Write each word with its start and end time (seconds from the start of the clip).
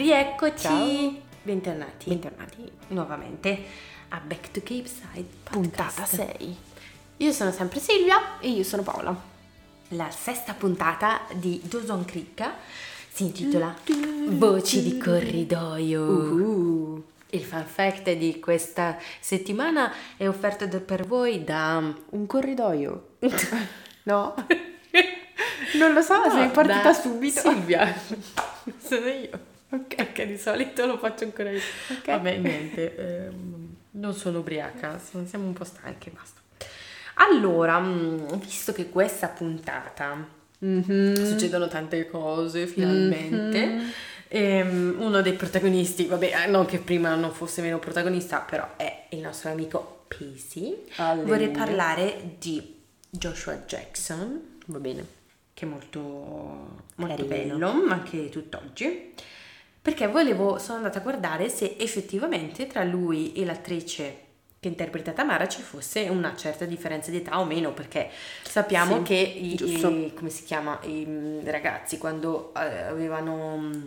Rieccoci. 0.00 0.62
Ciao. 0.62 1.14
Bentornati. 1.42 2.08
Bentornati. 2.08 2.72
nuovamente 2.88 3.64
a 4.08 4.18
Back 4.24 4.50
to 4.50 4.60
Cape 4.60 4.86
Side 4.86 5.28
Puntata 5.42 6.04
Podcast. 6.04 6.14
6. 6.38 6.56
Io 7.18 7.32
sono 7.32 7.50
sempre 7.50 7.80
Silvia. 7.80 8.38
E 8.40 8.48
io 8.48 8.62
sono 8.62 8.82
Paola. 8.82 9.14
La 9.88 10.10
sesta 10.10 10.54
puntata 10.54 11.20
di 11.34 11.60
Dawson 11.62 12.06
Creek 12.06 12.50
si 13.12 13.24
intitola 13.24 13.76
Voci 14.28 14.82
di 14.82 14.96
corridoio. 14.96 16.02
Uh. 16.02 17.04
Il 17.32 17.44
fan 17.44 17.66
fact 17.66 18.10
di 18.14 18.40
questa 18.40 18.96
settimana 19.20 19.92
è 20.16 20.26
offerto 20.26 20.66
per 20.80 21.06
voi 21.06 21.44
da 21.44 21.94
Un 22.08 22.26
corridoio. 22.26 23.16
no? 24.04 24.34
Non 25.74 25.92
lo 25.92 26.00
so, 26.00 26.24
No, 26.24 26.30
sei 26.30 26.48
partita 26.48 26.94
subito. 26.94 27.40
Silvia. 27.42 27.94
Sono 28.82 29.06
io. 29.06 29.49
Ok. 29.70 29.94
Perché 29.94 30.26
di 30.26 30.36
solito 30.38 30.84
lo 30.86 30.98
faccio 30.98 31.24
ancora 31.24 31.50
io. 31.50 31.60
Ok. 31.90 32.06
Vabbè, 32.06 32.36
niente. 32.38 32.96
ehm, 32.96 33.74
non 33.92 34.14
sono 34.14 34.38
ubriaca, 34.40 34.98
sono- 34.98 35.26
siamo 35.26 35.46
un 35.46 35.52
po' 35.52 35.64
stanchi, 35.64 36.10
basta. 36.10 36.40
Allora, 37.14 37.78
mm, 37.80 38.34
visto 38.38 38.72
che 38.72 38.88
questa 38.88 39.28
puntata 39.28 40.26
Mhm. 40.58 41.24
succedono 41.24 41.68
tante 41.68 42.06
cose 42.08 42.66
finalmente, 42.66 43.66
Mhm. 43.66 43.90
ehm, 44.28 44.94
uno 44.98 45.20
dei 45.20 45.32
protagonisti, 45.34 46.06
vabbè, 46.06 46.44
eh, 46.44 46.50
non 46.50 46.66
che 46.66 46.78
prima 46.78 47.14
non 47.14 47.32
fosse 47.32 47.62
meno 47.62 47.78
protagonista, 47.78 48.38
però 48.40 48.66
è 48.76 49.06
il 49.10 49.18
nostro 49.20 49.50
amico 49.50 50.04
Pacey. 50.08 50.84
Vorrei 51.24 51.48
parlare 51.50 52.34
di 52.38 52.78
Joshua 53.10 53.54
Jackson, 53.66 54.58
va 54.66 54.78
bene, 54.78 55.04
che 55.54 55.64
è 55.66 55.68
molto, 55.68 56.00
molto 56.96 57.26
Carino. 57.26 57.58
bello, 57.68 57.84
anche 57.92 58.28
tutt'oggi, 58.28 59.14
perché 59.82 60.06
volevo, 60.08 60.58
sono 60.58 60.78
andata 60.78 60.98
a 60.98 61.02
guardare 61.02 61.48
se 61.48 61.76
effettivamente 61.78 62.66
tra 62.66 62.84
lui 62.84 63.32
e 63.32 63.44
l'attrice 63.44 64.24
che 64.60 64.68
interpreta 64.68 65.12
Tamara 65.12 65.48
ci 65.48 65.62
fosse 65.62 66.08
una 66.10 66.36
certa 66.36 66.66
differenza 66.66 67.10
di 67.10 67.16
età 67.18 67.40
o 67.40 67.44
meno, 67.44 67.72
perché 67.72 68.10
sappiamo 68.42 68.96
Sì, 68.98 69.02
che 69.02 69.14
i, 69.14 69.54
i- 69.54 70.12
come 70.14 70.28
si 70.28 70.44
chiama, 70.44 70.78
i 70.82 71.04
mm, 71.06 71.46
ragazzi 71.46 71.98
quando 71.98 72.52
eh, 72.54 72.60
avevano... 72.82 73.56
mm, 73.58 73.82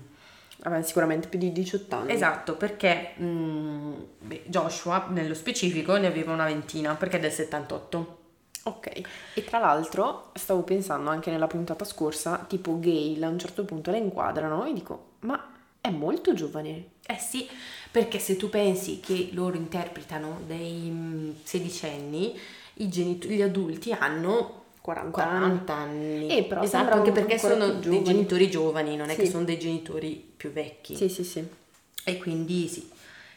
Aveva 0.65 0.81
sicuramente 0.81 1.27
più 1.27 1.39
di 1.39 1.51
18 1.51 1.95
anni. 1.95 2.13
Esatto, 2.13 2.55
perché 2.55 3.13
mm, 3.19 3.93
beh, 4.19 4.43
Joshua 4.45 5.07
nello 5.09 5.33
specifico 5.33 5.97
ne 5.97 6.07
aveva 6.07 6.31
una 6.31 6.45
ventina, 6.45 6.95
perché 6.95 7.17
è 7.17 7.19
del 7.19 7.31
78. 7.33 8.17
Ok. 8.63 9.01
E 9.33 9.43
tra 9.43 9.59
l'altro 9.59 10.29
stavo 10.33 10.61
pensando 10.63 11.09
anche 11.09 11.31
nella 11.31 11.47
puntata 11.47 11.83
scorsa, 11.85 12.45
tipo 12.47 12.79
Gail 12.79 13.21
a 13.23 13.27
un 13.27 13.39
certo 13.39 13.65
punto 13.65 13.91
la 13.91 13.97
inquadrano 13.97 14.65
e 14.65 14.73
dico, 14.73 15.15
ma 15.21 15.52
è 15.83 15.89
molto 15.89 16.33
giovane. 16.33 16.91
Eh 17.05 17.17
sì, 17.19 17.45
perché 17.91 18.17
se 18.17 18.37
tu 18.37 18.49
pensi 18.49 19.01
che 19.01 19.31
loro 19.33 19.57
interpretano 19.57 20.39
dei 20.47 20.89
mm, 20.89 21.31
sedicenni, 21.43 22.39
i 22.75 22.87
genito- 22.87 23.27
gli 23.27 23.41
adulti 23.41 23.91
hanno 23.91 24.63
40, 24.79 25.11
40 25.11 25.73
anni. 25.73 26.37
Eh, 26.37 26.45
però 26.45 26.61
esatto, 26.61 26.93
anche 26.93 27.11
perché 27.11 27.37
sono 27.37 27.67
dei 27.67 28.01
genitori 28.01 28.49
giovani, 28.49 28.95
non 28.95 29.09
è 29.09 29.15
che 29.17 29.29
sono 29.29 29.43
dei 29.43 29.59
genitori 29.59 30.25
più 30.37 30.53
vecchi. 30.53 30.95
Sì, 30.95 31.09
sì, 31.09 31.25
sì. 31.25 31.45
E 32.05 32.17
quindi 32.17 32.69
sì. 32.69 32.89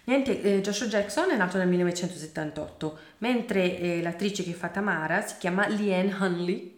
Niente, 0.05 0.41
eh, 0.41 0.61
Joshua 0.61 0.87
Jackson 0.87 1.31
è 1.31 1.37
nato 1.37 1.59
nel 1.59 1.67
1978, 1.67 2.99
mentre 3.19 3.77
eh, 3.77 4.03
l'attrice 4.03 4.45
che 4.45 4.53
fa 4.53 4.69
Tamara 4.69 5.27
si 5.27 5.35
chiama 5.39 5.67
Leanne 5.67 6.15
Hunley 6.17 6.76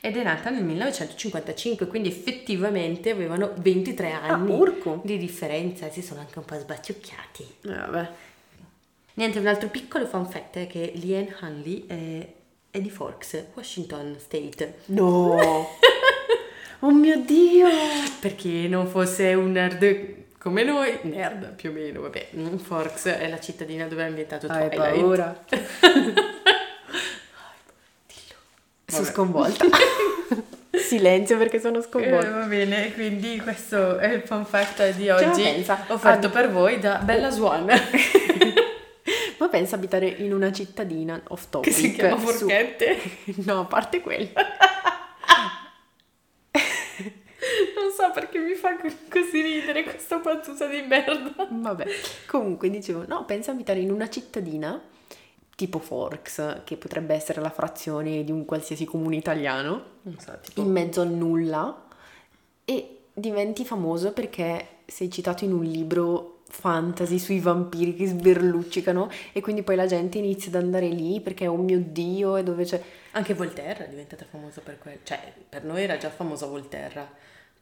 ed 0.00 0.16
è 0.16 0.22
nata 0.22 0.50
nel 0.50 0.64
1955, 0.64 1.86
quindi 1.86 2.08
effettivamente 2.08 3.10
avevano 3.10 3.52
23 3.56 4.12
Ah, 4.12 4.22
anni 4.22 4.56
porco. 4.56 5.00
di 5.04 5.18
differenza, 5.18 5.90
si 5.90 6.02
sono 6.02 6.20
anche 6.20 6.38
un 6.38 6.44
po' 6.44 6.58
sbacciucchiati. 6.58 7.42
Eh, 7.64 7.68
vabbè. 7.68 8.08
Niente, 9.14 9.38
un 9.38 9.46
altro 9.46 9.68
piccolo 9.68 10.06
fun 10.06 10.26
fact 10.26 10.58
è 10.58 10.66
che 10.66 10.92
Leanne 10.96 11.34
Hunley 11.40 11.86
è, 11.86 12.26
è 12.70 12.80
di 12.80 12.90
Forks, 12.90 13.44
Washington 13.54 14.16
State. 14.18 14.80
No. 14.86 15.36
oh 16.80 16.90
mio 16.90 17.18
Dio. 17.20 17.66
Perché 18.20 18.68
non 18.68 18.86
fosse 18.86 19.32
un 19.34 19.52
nerd 19.52 20.24
come 20.38 20.62
noi, 20.62 20.96
nerd 21.02 21.54
più 21.54 21.70
o 21.70 21.72
meno, 21.72 22.02
vabbè, 22.02 22.28
Forks 22.58 23.06
è 23.06 23.28
la 23.28 23.40
cittadina 23.40 23.86
dove 23.86 24.02
è 24.04 24.06
ambientato 24.06 24.46
Hai 24.46 24.68
Twilight. 24.68 24.94
paura? 25.00 25.44
Sono 28.86 29.02
Vabbè. 29.02 29.14
sconvolta. 29.14 29.64
Silenzio 30.70 31.36
perché 31.38 31.58
sono 31.58 31.78
Eh, 31.78 31.82
sconvolta. 31.82 32.30
va 32.30 32.44
bene, 32.44 32.92
quindi 32.92 33.38
questo 33.40 33.98
è 33.98 34.08
il 34.12 34.22
fun 34.22 34.44
fact 34.46 34.94
di 34.94 35.08
oggi, 35.10 35.42
offerto 35.88 36.26
ad- 36.26 36.30
per 36.30 36.50
voi 36.50 36.78
da 36.78 36.96
Bella 36.98 37.30
Swan, 37.30 37.66
Ma 39.38 39.48
pensa 39.48 39.74
abitare 39.76 40.06
in 40.06 40.32
una 40.32 40.52
cittadina 40.52 41.20
off 41.28 41.46
topic. 41.50 41.72
che 41.72 41.78
si 41.78 41.92
chiama 41.92 42.18
su- 42.20 42.26
Forchette. 42.26 42.98
No, 43.44 43.60
a 43.60 43.64
parte 43.64 44.00
quello. 44.00 44.28
Non 47.74 47.92
so 47.96 48.10
perché 48.12 48.38
mi 48.38 48.54
fa 48.54 48.76
co- 48.76 48.88
così 49.10 49.40
ridere 49.42 49.82
questa 49.82 50.18
battuta 50.18 50.66
di 50.66 50.82
merda. 50.82 51.46
Vabbè. 51.50 51.86
Comunque 52.26 52.70
dicevo, 52.70 53.04
no, 53.06 53.24
pensa 53.24 53.50
abitare 53.52 53.80
in 53.80 53.90
una 53.90 54.08
cittadina 54.08 54.80
tipo 55.56 55.78
Forks, 55.78 56.60
che 56.64 56.76
potrebbe 56.76 57.14
essere 57.14 57.40
la 57.40 57.50
frazione 57.50 58.22
di 58.22 58.30
un 58.30 58.44
qualsiasi 58.44 58.84
comune 58.84 59.16
italiano, 59.16 59.82
Non 60.02 60.18
so, 60.20 60.38
tipo... 60.42 60.60
in 60.60 60.70
mezzo 60.70 61.00
al 61.00 61.08
nulla 61.08 61.84
e 62.64 62.98
diventi 63.12 63.64
famoso 63.64 64.12
perché 64.12 64.68
sei 64.84 65.10
citato 65.10 65.44
in 65.44 65.52
un 65.52 65.64
libro 65.64 66.40
fantasy 66.48 67.18
sui 67.18 67.40
vampiri 67.40 67.96
che 67.96 68.06
sberluccicano 68.06 69.10
e 69.32 69.40
quindi 69.40 69.62
poi 69.62 69.74
la 69.76 69.86
gente 69.86 70.18
inizia 70.18 70.48
ad 70.48 70.62
andare 70.62 70.88
lì 70.88 71.20
perché 71.20 71.46
oh 71.48 71.56
mio 71.56 71.80
dio 71.84 72.36
e 72.36 72.42
dove 72.44 72.64
c'è 72.64 72.80
Anche 73.12 73.34
Volterra 73.34 73.84
è 73.84 73.88
diventata 73.88 74.24
famosa 74.30 74.60
per 74.60 74.78
quello, 74.78 74.98
cioè 75.02 75.32
per 75.48 75.64
noi 75.64 75.82
era 75.82 75.96
già 75.96 76.10
famosa 76.10 76.46
Volterra, 76.46 77.10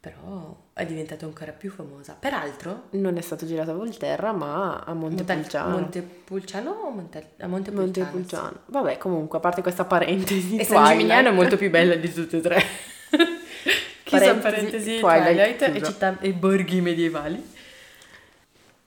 però 0.05 0.55
è 0.75 0.85
diventata 0.85 1.25
ancora 1.25 1.53
più 1.53 1.71
famosa. 1.71 2.15
Peraltro, 2.19 2.89
non 2.91 3.17
è 3.17 3.23
stato 3.23 3.47
girato 3.47 3.71
a 3.71 3.75
Volterra 3.75 4.33
ma 4.33 4.83
a 4.85 4.93
Montepulciano 4.93 5.71
Montepulciano 5.71 6.71
o 6.71 6.91
Monte, 6.91 7.31
a 7.39 7.47
Montepulciano? 7.47 8.11
Montepulciano 8.11 8.61
vabbè 8.67 8.99
comunque 8.99 9.39
a 9.39 9.41
parte 9.41 9.63
questa 9.63 9.87
parentesi 9.87 10.57
E 10.57 10.65
San 10.65 10.77
Twilight. 10.77 10.99
Gimignano 10.99 11.29
è 11.29 11.33
molto 11.33 11.57
più 11.57 11.71
bella 11.71 11.95
di 11.95 12.13
tutte 12.13 12.37
e 12.37 12.41
tre. 12.43 12.63
Chiusa 14.05 14.35
Parentesi, 14.35 14.43
parentesi, 14.43 14.99
Twilight, 14.99 15.57
Twilight, 15.57 15.77
e, 15.77 15.83
città, 15.83 16.19
e 16.21 16.33
borghi 16.33 16.81
medievali. 16.83 17.53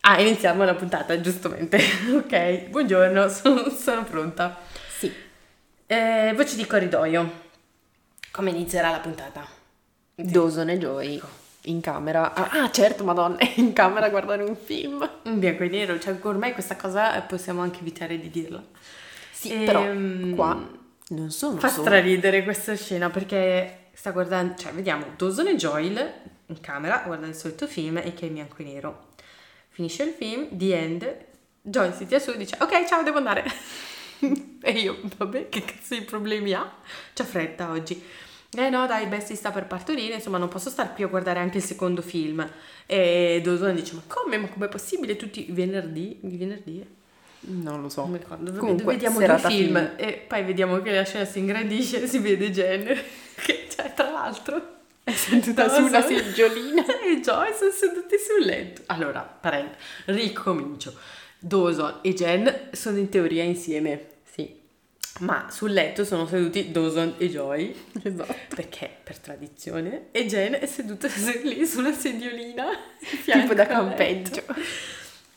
Ah, 0.01 0.21
iniziamo 0.21 0.63
la 0.63 0.75
puntata, 0.75 1.19
giustamente. 1.19 1.79
ok, 2.13 2.67
buongiorno, 2.69 3.27
sono, 3.27 3.69
sono 3.71 4.03
pronta. 4.03 4.55
sì 4.95 5.11
Eh, 5.87 6.33
voci 6.35 6.55
di 6.55 6.67
corridoio. 6.67 7.45
Come 8.31 8.51
inizierà 8.51 8.91
la 8.91 8.99
puntata? 8.99 9.57
Dawson 10.19 10.69
e 10.69 10.79
Joy 10.79 11.21
in 11.65 11.79
camera 11.79 12.33
ah, 12.33 12.63
ah, 12.63 12.71
certo 12.71 13.03
madonna 13.03 13.37
in 13.55 13.71
camera 13.71 14.07
a 14.07 14.09
guardare 14.09 14.41
un 14.41 14.55
film 14.55 15.07
bianco 15.21 15.63
e 15.63 15.67
nero, 15.67 15.99
cioè 15.99 16.17
ormai 16.23 16.53
questa 16.53 16.75
cosa 16.75 17.21
possiamo 17.21 17.61
anche 17.61 17.81
evitare 17.81 18.19
di 18.19 18.29
dirla. 18.31 18.63
sì 19.31 19.51
Ehm, 19.51 19.65
però 19.65 20.35
qua 20.35 20.69
non 21.09 21.29
sono 21.29 21.59
Fa 21.59 21.69
solo 21.69 21.83
straridere 21.83 22.43
questa 22.43 22.75
scena 22.75 23.11
perché 23.11 23.89
sta 23.93 24.09
guardando, 24.11 24.55
cioè 24.57 24.71
vediamo 24.71 25.05
Dawson 25.15 25.47
e 25.47 25.55
Joel 25.55 26.13
in 26.47 26.59
camera 26.61 27.03
guardando 27.05 27.33
il 27.33 27.39
solito 27.39 27.67
film 27.67 27.97
e 27.97 28.13
che 28.13 28.25
è 28.25 28.27
in 28.27 28.33
bianco 28.33 28.55
e 28.57 28.63
nero. 28.63 29.05
Finisce 29.69 30.01
il 30.03 30.13
film, 30.13 30.47
the 30.57 30.75
end, 30.75 31.15
Joel 31.61 31.93
si 31.93 32.07
tira 32.07 32.19
su 32.19 32.31
e 32.31 32.37
dice 32.37 32.57
ok 32.59 32.85
ciao 32.87 33.03
devo 33.03 33.17
andare. 33.17 33.43
e 34.61 34.71
io, 34.71 34.99
vabbè 35.15 35.49
che 35.49 35.63
cazzo 35.63 35.93
di 35.93 36.01
problemi 36.01 36.53
ha? 36.53 36.67
C'ha 37.13 37.23
fretta 37.23 37.69
oggi. 37.69 38.25
Eh 38.57 38.69
no 38.71 38.87
dai, 38.87 39.05
Bessie 39.05 39.35
sta 39.35 39.51
per 39.51 39.67
partorire, 39.67 40.15
insomma 40.15 40.39
non 40.39 40.47
posso 40.47 40.71
star 40.71 40.91
più 40.93 41.05
a 41.05 41.09
guardare 41.09 41.39
anche 41.39 41.57
il 41.57 41.63
secondo 41.63 42.01
film. 42.01 42.47
E 42.87 43.39
Dawson 43.43 43.75
dice 43.75 43.93
ma 43.93 44.01
come? 44.07 44.37
Ma 44.37 44.47
com'è 44.47 44.67
possibile 44.67 45.15
tutti 45.15 45.47
i 45.49 45.53
venerdì? 45.53 46.19
I 46.23 46.37
venerdì? 46.37 46.95
non 47.49 47.81
lo 47.81 47.87
so 47.87 48.01
Non 48.01 48.11
mi 48.11 48.17
ricordo, 48.17 48.51
Comunque, 48.53 48.93
vediamo 48.93 49.19
due 49.19 49.37
film, 49.37 49.47
film. 49.47 49.91
e 49.95 50.25
poi 50.27 50.43
vediamo 50.43 50.81
che 50.81 50.91
la 50.91 51.03
scena 51.03 51.23
si 51.23 51.39
ingrandisce 51.39 52.01
e 52.03 52.07
si 52.07 52.17
vede 52.17 52.49
Jen 52.51 52.83
che 53.41 53.67
cioè, 53.69 53.93
tra 53.93 54.09
l'altro 54.09 54.75
è 55.03 55.11
seduta 55.11 55.69
su 55.69 55.83
una 55.83 56.01
seggiolina 56.01 56.83
e 57.05 57.21
Joy 57.21 57.53
sono 57.53 57.71
seduti 57.71 58.15
sul 58.17 58.43
letto. 58.45 58.81
Allora, 58.87 59.21
parent, 59.21 59.75
ricomincio. 60.05 60.93
Dawson 61.39 61.99
e 62.01 62.13
Jen 62.13 62.69
sono 62.71 62.97
in 62.97 63.07
teoria 63.09 63.43
insieme, 63.43 64.07
ma 65.19 65.47
sul 65.49 65.71
letto 65.71 66.03
sono 66.03 66.27
seduti 66.27 66.71
Dawson 66.71 67.15
e 67.17 67.29
Joy, 67.29 67.75
esatto. 68.03 68.35
Perché? 68.55 68.89
Per 69.03 69.17
tradizione, 69.19 70.07
e 70.11 70.25
Jen 70.25 70.53
è 70.53 70.65
seduta 70.65 71.07
lì 71.43 71.65
sulla 71.65 71.93
sediolina, 71.93 72.65
in 73.25 73.41
tipo 73.41 73.53
da 73.53 73.65
campeggio. 73.65 74.43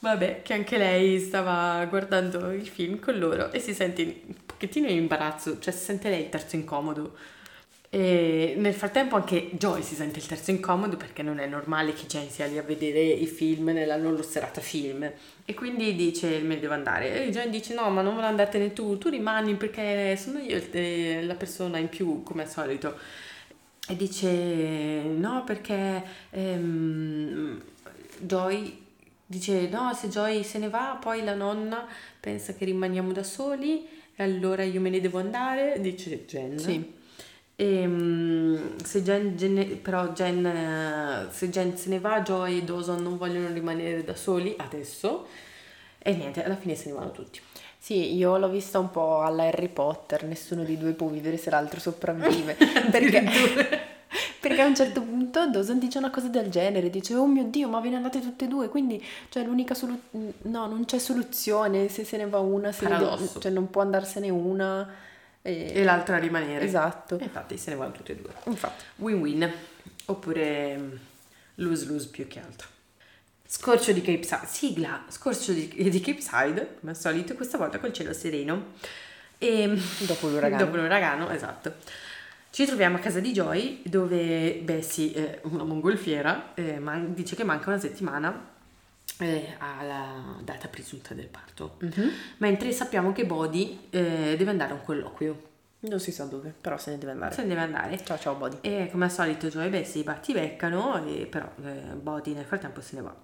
Vabbè, 0.01 0.41
che 0.43 0.55
anche 0.55 0.79
lei 0.79 1.21
stava 1.21 1.85
guardando 1.85 2.53
il 2.53 2.67
film 2.67 2.99
con 2.99 3.19
loro 3.19 3.53
e 3.53 3.61
si 3.61 3.75
sente 3.75 4.03
un 4.03 4.35
pochettino 4.47 4.89
in 4.89 4.97
imbarazzo, 4.97 5.59
cioè 5.59 5.73
si 5.73 5.85
sente 5.85 6.09
lei 6.09 6.23
il 6.23 6.29
terzo 6.31 6.57
incomodo. 6.57 7.17
E 7.93 8.55
nel 8.57 8.73
frattempo 8.73 9.17
anche 9.17 9.51
Joy 9.51 9.83
si 9.83 9.97
sente 9.97 10.21
il 10.21 10.27
terzo 10.27 10.53
incomodo 10.53 10.97
perché 10.97 11.23
non 11.23 11.41
è 11.41 11.47
normale 11.47 11.93
che 11.93 12.07
Jen 12.07 12.31
sia 12.31 12.47
lì 12.47 12.57
a 12.57 12.63
vedere 12.63 13.01
i 13.01 13.27
film 13.27 13.71
nella 13.71 13.97
loro 13.97 14.23
serata 14.23 14.61
film. 14.61 15.11
E 15.45 15.55
quindi 15.55 15.97
dice 15.97 16.39
me 16.39 16.55
ne 16.55 16.61
devo 16.61 16.75
andare. 16.75 17.25
E 17.25 17.31
Jen 17.31 17.51
dice 17.51 17.75
no 17.75 17.91
ma 17.91 18.01
non 18.01 18.13
vuole 18.13 18.29
andartene 18.29 18.73
tu, 18.73 18.97
tu 18.97 19.09
rimani 19.09 19.57
perché 19.57 20.17
sono 20.17 20.39
io 20.39 20.63
la 21.27 21.35
persona 21.35 21.79
in 21.79 21.89
più 21.89 22.23
come 22.23 22.43
al 22.43 22.49
solito. 22.49 22.97
E 23.89 23.97
dice 23.97 24.29
no 24.29 25.43
perché 25.43 26.05
ehm, 26.31 27.61
Joy 28.19 28.87
dice 29.27 29.69
no 29.69 29.93
se 29.95 30.09
Joy 30.09 30.45
se 30.45 30.59
ne 30.59 30.69
va 30.69 30.97
poi 31.01 31.25
la 31.25 31.35
nonna 31.35 31.89
pensa 32.21 32.53
che 32.53 32.65
rimaniamo 32.67 33.11
da 33.11 33.25
soli 33.25 33.85
e 34.15 34.23
allora 34.23 34.63
io 34.63 34.81
me 34.81 34.91
ne 34.91 35.01
devo 35.01 35.19
andare. 35.19 35.81
Dice 35.81 36.25
Jen. 36.25 36.57
Sì. 36.57 36.99
E 37.61 37.87
mm, 37.87 38.77
se 38.83 39.03
Jen, 39.03 39.37
Jen- 39.37 39.83
però 39.83 40.13
Jen, 40.15 40.47
eh, 40.47 41.27
se 41.31 41.51
Jen 41.51 41.77
se 41.77 41.91
ne 41.91 41.99
va, 42.01 42.23
Joy 42.23 42.57
e 42.59 42.63
Dawson 42.63 43.03
non 43.03 43.19
vogliono 43.19 43.53
rimanere 43.53 44.03
da 44.03 44.15
soli 44.15 44.55
adesso. 44.57 45.27
E 45.99 46.15
niente, 46.15 46.43
alla 46.43 46.57
fine 46.57 46.75
se 46.75 46.89
ne 46.89 46.95
vanno 46.95 47.11
tutti. 47.11 47.39
Sì, 47.77 48.15
io 48.15 48.39
l'ho 48.39 48.49
vista 48.49 48.79
un 48.79 48.91
po' 48.91 49.21
alla 49.21 49.43
Harry 49.45 49.69
Potter, 49.69 50.25
nessuno 50.25 50.65
dei 50.65 50.79
due 50.79 50.93
può 50.93 51.09
vivere 51.09 51.37
se 51.37 51.51
l'altro 51.51 51.81
sopravvive. 51.81 52.57
perché, 52.91 53.25
perché 54.41 54.61
a 54.63 54.67
un 54.67 54.75
certo 54.75 55.03
punto 55.03 55.47
Dawson 55.51 55.79
dice 55.79 55.99
una 55.99 56.11
cosa 56.11 56.29
del 56.29 56.49
genere, 56.49 56.89
dice 56.89 57.15
oh 57.15 57.27
mio 57.27 57.45
Dio, 57.45 57.69
ma 57.69 57.81
ve 57.81 57.91
ne 57.91 57.97
andate 57.97 58.21
tutte 58.21 58.47
e 58.47 58.49
due, 58.49 58.71
quindi 58.71 59.05
cioè, 59.29 59.45
l'unica 59.45 59.75
soluzione, 59.75 60.33
no, 60.43 60.67
non 60.67 60.87
c'è 60.87 60.99
soluzione 60.99 61.89
se 61.89 62.05
se 62.05 62.17
ne 62.17 62.27
va 62.27 62.39
una, 62.39 62.73
se 62.73 62.89
ne 62.89 62.99
de- 62.99 63.39
cioè 63.39 63.53
non 63.53 63.69
può 63.69 63.83
andarsene 63.83 64.31
una. 64.31 65.09
E... 65.43 65.73
E 65.75 65.85
l'altra 65.85 66.17
a 66.17 66.19
rimanere. 66.19 66.65
Esatto. 66.65 67.19
E 67.19 67.25
infatti 67.25 67.57
se 67.57 67.71
ne 67.71 67.77
vanno 67.77 67.93
tutti 67.93 68.13
e 68.13 68.17
due. 68.17 68.33
Infatti. 68.45 68.85
Win-win. 68.97 69.53
Oppure 70.07 70.77
mm, 70.77 70.93
lose-lose 71.57 72.09
più 72.09 72.27
che 72.27 72.41
altro. 72.41 72.69
Scorcio 73.47 73.93
di 73.93 74.01
Cape 74.01 74.23
Side. 74.23 74.47
Sigla. 74.47 75.05
Scorcio 75.09 75.53
di, 75.53 75.69
di 75.69 76.01
Cape 76.01 76.21
Side, 76.21 76.77
come 76.81 76.93
al 76.93 76.97
solito, 76.97 77.35
questa 77.35 77.59
volta 77.59 77.79
col 77.79 77.93
cielo 77.93 78.13
sereno. 78.13 78.73
E 79.39 79.79
Dopo 80.01 80.29
l'uragano. 80.29 80.65
Dopo 80.65 80.77
l'uragano, 80.77 81.31
esatto. 81.31 81.75
Ci 82.51 82.67
troviamo 82.67 82.97
a 82.97 83.01
casa 83.01 83.21
di 83.21 83.33
Joy 83.33 83.83
dove 83.85 84.61
Bessie, 84.63 85.15
eh, 85.15 85.41
una 85.45 85.63
mongolfiera, 85.63 86.53
eh, 86.55 86.79
man- 86.79 87.15
dice 87.15 87.37
che 87.37 87.45
manca 87.45 87.71
una 87.71 87.79
settimana 87.79 88.59
eh, 89.21 89.55
alla 89.59 90.39
data 90.43 90.69
presunta 90.69 91.15
del 91.15 91.29
parto. 91.29 91.77
Mhm. 91.81 92.11
Mentre 92.39 92.73
sappiamo 92.73 93.13
che 93.13 93.27
Body 93.27 93.87
eh, 93.91 94.35
deve 94.37 94.51
andare 94.51 94.73
a 94.73 94.75
un 94.75 94.83
colloquio. 94.83 95.49
Non 95.81 95.99
si 95.99 96.13
sa 96.13 96.25
dove, 96.25 96.53
però 96.61 96.77
se 96.77 96.91
ne 96.91 96.99
deve 96.99 97.13
andare. 97.13 97.35
Se 97.35 97.43
ne 97.43 97.49
deve 97.49 97.61
andare. 97.61 98.03
Ciao 98.05 98.19
ciao 98.19 98.35
Body. 98.35 98.59
E 98.61 98.89
come 98.91 99.07
al 99.07 99.11
solito 99.11 99.49
Joy 99.49 99.67
e 99.67 99.71
Bessie 99.71 100.03
battibeccano, 100.03 101.07
e 101.07 101.27
però 101.27 101.51
eh, 101.65 101.95
Body 101.95 102.35
nel 102.35 102.45
frattempo 102.45 102.81
se 102.81 102.97
ne 102.97 103.03
va. 103.03 103.15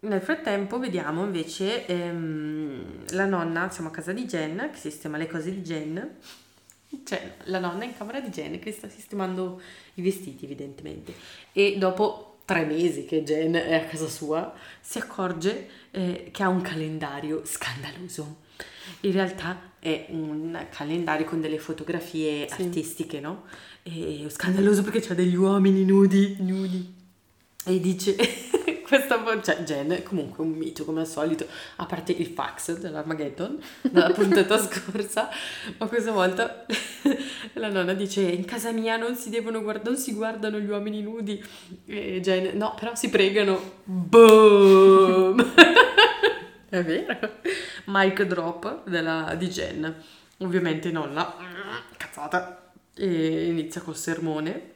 Nel 0.00 0.20
frattempo 0.20 0.78
vediamo 0.78 1.24
invece 1.24 1.86
ehm, 1.86 3.04
la 3.10 3.24
nonna, 3.24 3.70
siamo 3.70 3.88
a 3.88 3.92
casa 3.92 4.12
di 4.12 4.24
Jen, 4.26 4.70
che 4.72 4.78
sistema 4.78 5.16
le 5.16 5.28
cose 5.28 5.50
di 5.52 5.62
Jen. 5.62 6.16
Cioè, 7.04 7.36
la 7.44 7.58
nonna 7.58 7.84
in 7.84 7.96
camera 7.96 8.20
di 8.20 8.28
Jen 8.28 8.58
che 8.58 8.70
sta 8.70 8.88
sistemando 8.88 9.60
i 9.94 10.02
vestiti 10.02 10.44
evidentemente. 10.44 11.14
E 11.52 11.76
dopo 11.78 12.31
tre 12.52 12.64
mesi 12.66 13.04
che 13.06 13.22
Jen 13.22 13.54
è 13.54 13.74
a 13.74 13.84
casa 13.84 14.08
sua, 14.08 14.52
si 14.80 14.98
accorge 14.98 15.68
eh, 15.90 16.28
che 16.30 16.42
ha 16.42 16.48
un 16.48 16.60
calendario 16.60 17.42
scandaloso. 17.44 18.40
In 19.00 19.12
realtà 19.12 19.70
è 19.78 20.06
un 20.10 20.66
calendario 20.70 21.24
con 21.24 21.40
delle 21.40 21.58
fotografie 21.58 22.46
Sì. 22.48 22.62
artistiche, 22.62 23.20
no? 23.20 23.44
E 23.82 24.26
scandaloso 24.28 24.82
perché 24.82 25.00
c'ha 25.00 25.14
degli 25.14 25.34
uomini 25.34 25.84
nudi. 25.84 26.36
Nudi. 26.40 26.94
E 27.64 27.80
dice, 27.80 28.16
questa 28.92 29.40
cioè 29.40 29.62
Jen 29.62 29.90
è 29.90 30.02
comunque 30.02 30.44
un 30.44 30.50
mito 30.50 30.84
come 30.84 31.00
al 31.00 31.06
solito, 31.06 31.46
a 31.76 31.86
parte 31.86 32.12
il 32.12 32.26
fax 32.26 32.76
dell'Armageddon, 32.76 33.58
dalla 33.90 34.12
puntata 34.12 34.58
scorsa, 34.58 35.30
ma 35.78 35.86
questa 35.86 36.12
volta 36.12 36.66
la 37.54 37.70
nonna 37.70 37.94
dice, 37.94 38.20
in 38.20 38.44
casa 38.44 38.70
mia 38.70 38.98
non 38.98 39.16
si 39.16 39.30
devono 39.30 39.62
guardare, 39.62 39.88
non 39.88 39.98
si 39.98 40.12
guardano 40.12 40.58
gli 40.58 40.68
uomini 40.68 41.00
nudi. 41.00 41.42
E 41.86 42.20
Jen, 42.20 42.54
no, 42.58 42.74
però 42.78 42.94
si 42.94 43.08
pregano. 43.08 43.80
Boom! 43.84 45.40
è 46.68 46.84
vero. 46.84 47.40
Mic 47.86 48.22
drop 48.24 48.86
della, 48.86 49.34
di 49.38 49.48
Jen. 49.48 50.02
Ovviamente 50.38 50.90
nonna, 50.90 51.34
cazzata, 51.96 52.72
e 52.94 53.46
inizia 53.46 53.80
col 53.80 53.96
sermone 53.96 54.71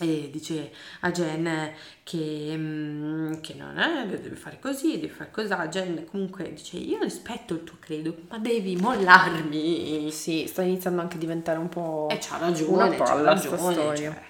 e 0.00 0.28
dice 0.30 0.72
a 1.00 1.10
Jen 1.12 1.72
che, 2.02 2.52
mm, 2.56 3.34
che 3.40 3.54
non 3.54 3.78
è, 3.78 4.06
deve 4.06 4.34
fare 4.34 4.58
così, 4.58 4.98
deve 4.98 5.12
fare 5.12 5.30
così. 5.30 5.48
Jen 5.68 6.04
comunque 6.10 6.52
dice 6.52 6.76
io 6.78 6.98
rispetto 7.00 7.54
il 7.54 7.64
tuo 7.64 7.76
credo, 7.78 8.14
ma 8.28 8.38
devi 8.38 8.76
mollarmi. 8.76 10.10
Sì, 10.10 10.46
sta 10.48 10.62
iniziando 10.62 11.00
anche 11.00 11.16
a 11.16 11.18
diventare 11.18 11.58
un 11.58 11.68
po' 11.68 12.08
E 12.10 12.18
c'ha 12.18 12.38
ragione, 12.38 12.72
una 12.72 12.88
c'ha 12.90 13.04
palla 13.04 13.36
sta 13.36 13.50
ragione, 13.50 13.72
storia. 13.72 14.12
cioè. 14.12 14.22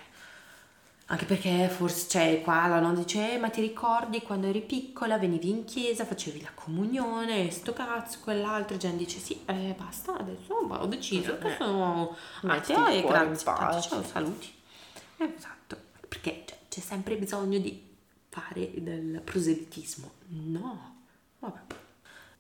Anche 1.07 1.27
perché 1.27 1.69
forse, 1.69 2.09
cioè, 2.09 2.41
qua 2.43 2.67
la 2.67 2.81
nonna 2.81 2.99
dice, 3.01 3.33
"Eh, 3.35 3.39
ma 3.39 3.51
ti 3.51 3.61
ricordi 3.61 4.23
quando 4.23 4.47
eri 4.47 4.63
piccola, 4.63 5.19
venivi 5.19 5.51
in 5.51 5.65
chiesa, 5.65 6.07
facevi 6.07 6.41
la 6.41 6.49
comunione, 6.55 7.51
sto 7.51 7.75
cazzo, 7.75 8.19
quell'altro. 8.23 8.77
Jen 8.79 8.97
dice, 8.97 9.19
sì, 9.19 9.39
eh, 9.47 9.75
basta, 9.79 10.17
adesso 10.17 10.55
ho 10.55 10.87
deciso 10.87 11.37
che 11.39 11.55
sono 11.59 12.17
Mettiti 12.43 12.73
atea 12.73 12.91
il 12.93 13.05
e 13.05 13.07
grazie, 13.07 13.81
ciao, 13.83 14.03
saluti. 14.03 14.63
Esatto, 15.17 15.77
perché 16.09 16.45
cioè, 16.47 16.59
c'è 16.69 16.81
sempre 16.81 17.17
bisogno 17.17 17.59
di 17.59 17.81
fare 18.29 18.71
del 18.77 19.21
proselitismo. 19.25 20.13
No, 20.29 20.97
vabbè. 21.39 21.61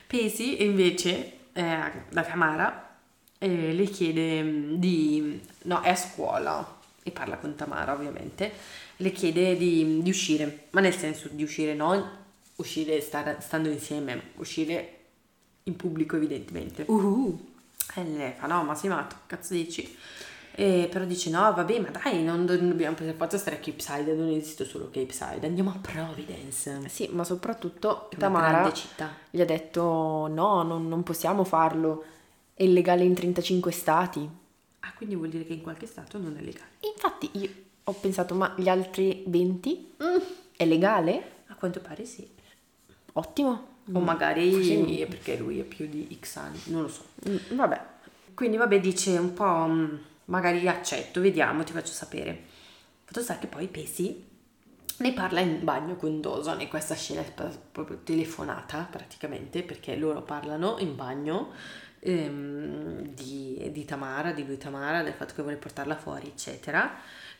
Pesi 0.06 0.62
invece, 0.62 1.38
eh, 1.52 1.92
la 2.08 2.22
Tamara, 2.22 2.98
eh, 3.38 3.72
le 3.72 3.84
chiede 3.86 4.42
mm, 4.42 4.74
di... 4.74 5.40
no, 5.62 5.80
è 5.80 5.90
a 5.90 5.96
scuola 5.96 6.80
e 7.02 7.10
parla 7.10 7.36
con 7.36 7.54
Tamara 7.54 7.92
ovviamente, 7.92 8.52
le 8.96 9.12
chiede 9.12 9.56
di, 9.56 10.02
di 10.02 10.10
uscire, 10.10 10.66
ma 10.70 10.80
nel 10.80 10.94
senso 10.94 11.28
di 11.28 11.42
uscire 11.42 11.74
non 11.74 12.22
uscire 12.56 13.00
star- 13.00 13.40
stando 13.40 13.68
insieme, 13.68 14.30
uscire 14.36 14.98
in 15.64 15.76
pubblico 15.76 16.16
evidentemente. 16.16 16.84
Uh, 16.86 17.52
E 17.96 18.04
lei 18.04 18.32
fa 18.36 18.46
no, 18.46 18.62
ma 18.64 18.74
sei 18.74 18.90
matto, 18.90 19.16
cazzo 19.26 19.54
dici? 19.54 19.96
E 20.56 20.88
però 20.90 21.04
dice 21.04 21.30
no, 21.30 21.40
vabbè, 21.52 21.80
ma 21.80 21.88
dai, 21.90 22.22
non, 22.22 22.46
dobbiamo 22.46 22.94
per 22.94 23.12
forza 23.16 23.38
stare 23.38 23.56
a 23.56 23.58
Cape 23.58 23.80
Side, 23.80 24.14
non 24.14 24.28
esiste 24.28 24.64
solo 24.64 24.84
Cape 24.90 25.12
Side, 25.12 25.44
andiamo 25.46 25.70
a 25.70 25.78
Providence. 25.80 26.88
sì, 26.88 27.08
ma 27.12 27.24
soprattutto 27.24 28.08
è 28.10 28.16
Tamara 28.16 28.48
grande 28.50 28.74
città. 28.74 29.10
gli 29.30 29.40
ha 29.40 29.44
detto 29.44 30.28
no, 30.30 30.62
non, 30.62 30.86
non 30.86 31.02
possiamo 31.02 31.42
farlo, 31.42 32.04
è 32.54 32.62
illegale 32.62 33.02
in 33.02 33.14
35 33.14 33.72
stati. 33.72 34.28
Ah, 34.80 34.92
quindi 34.96 35.16
vuol 35.16 35.30
dire 35.30 35.44
che 35.44 35.54
in 35.54 35.62
qualche 35.62 35.86
stato 35.86 36.18
non 36.18 36.36
è 36.38 36.42
legale. 36.42 36.68
Infatti 36.80 37.28
io 37.32 37.48
ho 37.82 37.92
pensato, 37.92 38.34
ma 38.34 38.54
gli 38.56 38.68
altri 38.68 39.24
20 39.26 39.94
Mm, 40.02 40.16
è 40.56 40.64
legale? 40.66 41.30
A 41.48 41.54
quanto 41.56 41.80
pare 41.80 42.04
sì. 42.04 42.28
Ottimo. 43.14 43.72
O 43.92 43.98
magari 44.00 44.62
Sì. 44.62 45.00
è 45.00 45.06
perché 45.06 45.36
lui 45.36 45.60
ha 45.60 45.64
più 45.64 45.86
di 45.88 46.16
X 46.20 46.36
anni, 46.36 46.58
non 46.66 46.82
lo 46.82 46.88
so. 46.88 47.02
Mm, 47.28 47.56
Vabbè, 47.56 47.80
Quindi 48.34 48.56
vabbè, 48.56 48.80
dice 48.80 49.16
un 49.18 49.32
po', 49.34 49.44
mm, 49.66 49.94
magari 50.26 50.66
accetto, 50.68 51.20
vediamo, 51.20 51.64
ti 51.64 51.72
faccio 51.72 51.92
sapere. 51.92 52.42
Fatto 53.04 53.20
sta 53.20 53.38
che 53.38 53.46
poi 53.46 53.66
Pesi 53.68 54.32
ne 54.96 55.12
parla 55.12 55.40
in 55.40 55.64
bagno 55.64 55.96
con 55.96 56.20
Dawson 56.20 56.60
e 56.60 56.68
questa 56.68 56.94
scena 56.94 57.20
è 57.20 57.32
proprio 57.72 57.98
telefonata 58.04 58.86
praticamente 58.88 59.62
perché 59.62 59.96
loro 59.96 60.22
parlano 60.22 60.76
in 60.78 60.94
bagno 60.94 61.50
ehm, 61.98 63.08
di, 63.08 63.70
di 63.72 63.84
Tamara, 63.84 64.32
di 64.32 64.46
lui 64.46 64.56
Tamara, 64.58 65.02
del 65.02 65.14
fatto 65.14 65.34
che 65.34 65.42
vuole 65.42 65.56
portarla 65.56 65.96
fuori, 65.96 66.28
eccetera. 66.28 66.92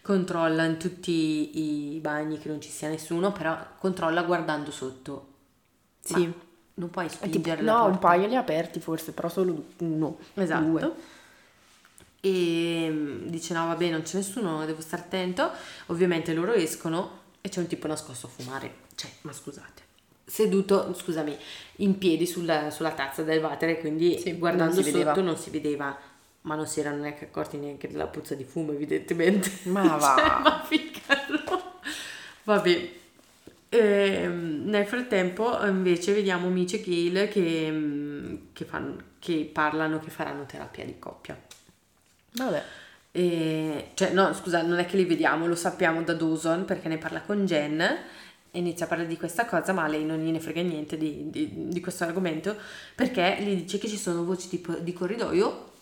Controlla 0.03 0.65
in 0.65 0.79
tutti 0.79 1.95
i 1.95 2.01
bagni 2.01 2.39
che 2.39 2.49
non 2.49 2.61
ci 2.61 2.71
sia 2.71 2.89
nessuno, 2.89 3.33
però 3.33 3.57
controlla 3.79 4.23
guardando 4.23 4.71
sotto. 4.71 5.29
Ma 6.09 6.19
sì. 6.19 6.33
non 6.75 6.91
puoi 6.91 7.09
tipo- 7.09 7.25
spingere 7.27 7.63
no, 7.63 7.85
un 7.85 7.93
porta. 7.93 7.99
paio 7.99 8.27
li 8.27 8.37
ha 8.37 8.41
aperti 8.41 8.81
forse, 8.81 9.13
però 9.13 9.29
solo 9.29 9.65
uno. 9.79 10.19
Esatto. 10.35 10.65
Due. 10.65 10.93
E 12.25 12.89
mm, 12.91 13.27
dice 13.27 13.53
no 13.53 13.67
vabbè 13.67 13.91
non 13.91 14.01
c'è 14.03 14.17
nessuno, 14.17 14.65
devo 14.65 14.81
stare 14.81 15.03
attento. 15.03 15.51
Ovviamente 15.87 16.33
loro 16.33 16.53
escono 16.55 17.21
e 17.43 17.51
c'è 17.51 17.61
un 17.61 17.67
tipo 17.67 17.87
nascosto 17.87 18.27
a 18.27 18.31
fumare. 18.31 18.75
Cioè, 18.95 19.11
ma 19.23 19.33
scusate. 19.33 19.83
Seduto, 20.25 20.95
scusami, 20.95 21.37
in 21.77 21.99
piedi 21.99 22.27
sulla, 22.27 22.71
sulla 22.71 22.93
tazza 22.93 23.23
del 23.23 23.43
water, 23.43 23.79
quindi 23.79 24.19
Sì, 24.19 24.33
guardando 24.39 24.77
non 24.77 24.83
vedeva. 24.85 25.13
sotto 25.13 25.23
non 25.27 25.37
si 25.37 25.51
vedeva, 25.51 25.95
ma 26.43 26.55
non 26.55 26.67
si 26.67 26.81
erano 26.81 27.03
neanche 27.03 27.25
accorti 27.27 27.59
neanche 27.59 27.89
della 27.89 28.07
puzza 28.07 28.35
di 28.35 28.45
fumo, 28.45 28.73
evidentemente. 28.73 29.51
Ma 29.65 29.83
Cioè, 29.87 29.99
va. 29.99 30.41
ma 30.43 30.65
ficcalo. 30.67 31.43
Vabbè. 32.45 32.93
Ehm, 33.69 34.63
nel 34.65 34.87
frattempo, 34.87 35.63
invece, 35.67 36.15
vediamo 36.15 36.49
Mitch 36.49 36.75
e 36.75 36.81
Gail 36.81 37.29
che, 37.29 37.69
mm, 37.71 38.37
che, 38.55 38.65
fanno, 38.65 38.97
che 39.19 39.51
parlano 39.53 39.99
che 39.99 40.09
faranno 40.11 40.47
terapia 40.47 40.85
di 40.87 40.99
coppia. 40.99 41.39
Vabbè. 42.35 42.63
E, 43.13 43.91
cioè, 43.95 44.13
no, 44.13 44.33
scusa, 44.33 44.63
non 44.63 44.79
è 44.79 44.87
che 44.87 44.97
li 44.97 45.05
vediamo, 45.05 45.47
lo 45.47 45.55
sappiamo 45.55 46.03
da 46.03 46.15
Dawson 46.15 46.65
perché 46.65 46.89
ne 46.89 46.99
parla 46.99 47.23
con 47.23 47.47
Jen 47.47 47.81
e 47.81 48.59
inizia 48.59 48.87
a 48.87 48.89
parlare 48.89 49.09
di 49.09 49.17
questa 49.17 49.47
cosa, 49.47 49.73
ma 49.73 49.87
lei 49.87 50.05
non 50.05 50.19
gliene 50.19 50.41
frega 50.41 50.63
niente 50.63 50.97
di, 50.97 51.31
di, 51.31 51.69
di 51.69 51.81
questo 51.81 52.05
argomento 52.05 52.57
perché 52.95 53.37
gli 53.41 53.55
dice 53.55 53.79
che 53.79 53.89
ci 53.89 53.97
sono 53.97 54.25
voci 54.25 54.49
di, 54.49 54.65
di 54.81 54.93
corridoio 54.93 55.73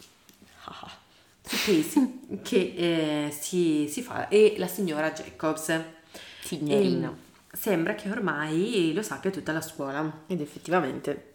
su 1.43 2.21
che 2.43 2.75
eh, 2.77 3.31
si, 3.31 3.89
si, 3.89 4.03
fa 4.03 4.29
e 4.29 4.55
la 4.59 4.67
signora 4.69 5.13
Jacobs. 5.13 5.81
Signorina. 6.43 7.09
E 7.09 7.57
sembra 7.57 7.95
che 7.95 8.11
ormai 8.11 8.93
lo 8.95 9.03
sappia 9.03 9.31
tutta 9.31 9.53
la 9.53 9.61
scuola. 9.61 10.23
Ed 10.27 10.41
effettivamente. 10.41 11.32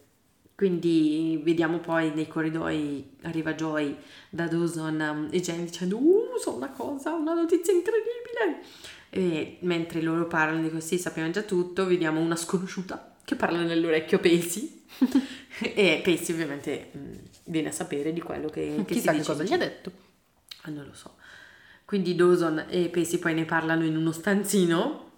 Quindi 0.58 1.40
vediamo 1.44 1.78
poi 1.78 2.12
nei 2.16 2.28
corridoi, 2.28 3.12
arriva 3.22 3.54
Joy 3.54 3.96
da 4.32 4.48
Dawson 4.48 5.00
um, 5.00 5.28
e 5.30 5.40
Jen 5.40 5.64
dicendo 5.66 5.98
Uh, 5.98 6.36
so 6.40 6.56
una 6.56 6.72
cosa, 6.72 7.14
una 7.14 7.36
notizia 7.36 7.72
incredibile! 7.72 8.64
E 9.12 9.58
mentre 9.62 10.02
loro 10.02 10.26
parlano 10.26 10.64
di 10.64 10.72
così, 10.72 10.98
sappiamo 10.98 11.30
già 11.30 11.44
tutto, 11.44 11.86
vediamo 11.86 12.20
una 12.20 12.36
sconosciuta 12.36 13.18
che 13.24 13.36
parla 13.36 13.62
nell'orecchio 13.62 14.18
Pacey. 14.18 14.86
e 15.62 16.02
Pacey 16.04 16.34
ovviamente 16.34 16.90
mh, 16.92 17.12
viene 17.44 17.68
a 17.68 17.72
sapere 17.72 18.12
di 18.12 18.20
quello 18.20 18.50
che, 18.50 18.78
che 18.78 18.94
Chissà 18.96 19.12
si 19.12 19.18
che 19.18 19.18
dice. 19.18 19.32
cosa 19.32 19.44
gli 19.44 19.54
ha 19.54 19.58
detto. 19.58 19.92
Ah, 20.62 20.72
non 20.72 20.86
lo 20.88 20.94
so. 20.96 21.18
Quindi 21.86 22.16
Dawson 22.16 22.66
e 22.68 22.90
Pacey 22.90 23.20
poi 23.20 23.36
ne 23.36 23.46
parlano 23.46 23.86
in 23.86 23.96
uno 23.96 24.12
stanzino, 24.12 25.12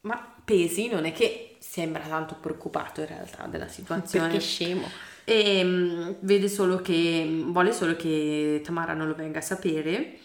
ma 0.00 0.36
Pacey 0.42 0.88
non 0.88 1.04
è 1.04 1.12
che 1.12 1.45
sembra 1.68 2.02
tanto 2.06 2.36
preoccupato 2.36 3.00
in 3.00 3.08
realtà 3.08 3.46
della 3.46 3.68
situazione. 3.68 4.28
Perché 4.28 4.40
scemo. 4.40 4.88
E 5.24 5.64
mm, 5.64 6.10
vede 6.20 6.48
solo 6.48 6.80
che 6.80 7.42
vuole 7.46 7.72
solo 7.72 7.96
che 7.96 8.60
Tamara 8.64 8.94
non 8.94 9.08
lo 9.08 9.14
venga 9.14 9.38
a 9.38 9.42
sapere. 9.42 10.18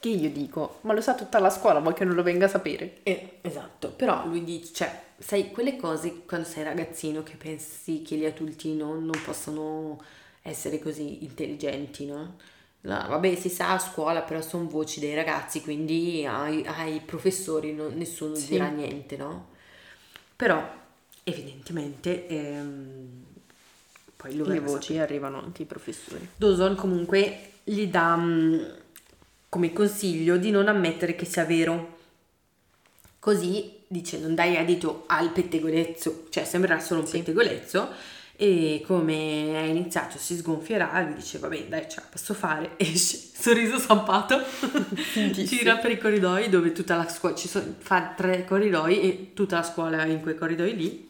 Che 0.00 0.08
io 0.08 0.30
dico, 0.30 0.78
ma 0.82 0.92
lo 0.92 1.00
sa 1.00 1.14
tutta 1.14 1.40
la 1.40 1.50
scuola, 1.50 1.80
vuoi 1.80 1.92
che 1.92 2.04
non 2.04 2.14
lo 2.14 2.22
venga 2.22 2.46
a 2.46 2.48
sapere? 2.48 2.98
Eh, 3.02 3.38
esatto, 3.40 3.90
però 3.90 4.26
lui 4.26 4.44
dice, 4.44 4.72
cioè, 4.72 5.02
sai, 5.18 5.50
quelle 5.50 5.76
cose 5.76 6.22
quando 6.24 6.46
sei 6.46 6.62
ragazzino 6.62 7.24
che 7.24 7.34
pensi 7.36 8.02
che 8.02 8.14
gli 8.16 8.24
adulti 8.24 8.74
non, 8.74 9.04
non 9.04 9.20
possono 9.24 10.00
essere 10.42 10.78
così 10.78 11.24
intelligenti, 11.24 12.06
no? 12.06 12.36
No, 12.82 13.04
vabbè, 13.08 13.34
si 13.34 13.48
sa 13.48 13.72
a 13.72 13.78
scuola, 13.78 14.22
però 14.22 14.40
sono 14.40 14.68
voci 14.68 15.00
dei 15.00 15.14
ragazzi, 15.16 15.60
quindi 15.62 16.24
ai, 16.24 16.64
ai 16.64 17.00
professori 17.00 17.72
non- 17.74 17.94
nessuno 17.96 18.36
Sì. 18.36 18.50
dirà 18.50 18.68
niente, 18.68 19.16
no? 19.16 19.48
Però, 20.36 20.64
evidentemente, 21.28 22.26
ehm, 22.26 23.24
poi 24.16 24.36
lui 24.36 24.48
Le 24.48 24.60
voci 24.60 24.98
arrivano 24.98 25.38
anche 25.40 25.62
ai 25.62 25.68
professori. 25.68 26.28
Dawson 26.36 26.74
comunque 26.74 27.50
gli 27.64 27.86
dà 27.86 28.16
mm, 28.16 28.64
come 29.48 29.72
consiglio 29.72 30.36
di 30.36 30.50
non 30.50 30.68
ammettere 30.68 31.14
che 31.14 31.24
sia 31.24 31.44
vero. 31.44 31.96
Così 33.18 33.72
dice 33.86 34.18
non 34.18 34.34
dai 34.34 34.56
adito 34.56 35.04
al 35.06 35.30
pettegolezzo, 35.30 36.26
cioè 36.30 36.44
sembrerà 36.44 36.80
solo 36.80 37.00
un 37.00 37.06
Sì. 37.06 37.18
pettegolezzo 37.18 37.88
e 38.40 38.82
come 38.86 39.52
è 39.52 39.62
iniziato 39.64 40.16
si 40.18 40.36
sgonfierà, 40.36 41.00
lui 41.02 41.14
dice 41.14 41.38
vabbè 41.38 41.66
dai 41.66 41.90
ce 41.90 42.00
la 42.00 42.06
posso 42.08 42.34
fare, 42.34 42.72
esce, 42.78 43.18
sorriso 43.34 43.78
stampato, 43.78 44.40
gira 45.32 45.76
per 45.78 45.90
i 45.90 45.98
corridoi 45.98 46.48
dove 46.48 46.70
tutta 46.72 46.96
la 46.96 47.08
scuola, 47.08 47.34
ci 47.34 47.48
sono, 47.48 47.74
fa 47.78 48.14
tre 48.16 48.44
corridoi 48.44 49.00
e 49.00 49.30
tutta 49.34 49.56
la 49.56 49.62
scuola 49.64 50.04
è 50.04 50.08
in 50.08 50.20
quei 50.20 50.36
corridoi 50.36 50.76
lì 50.76 51.07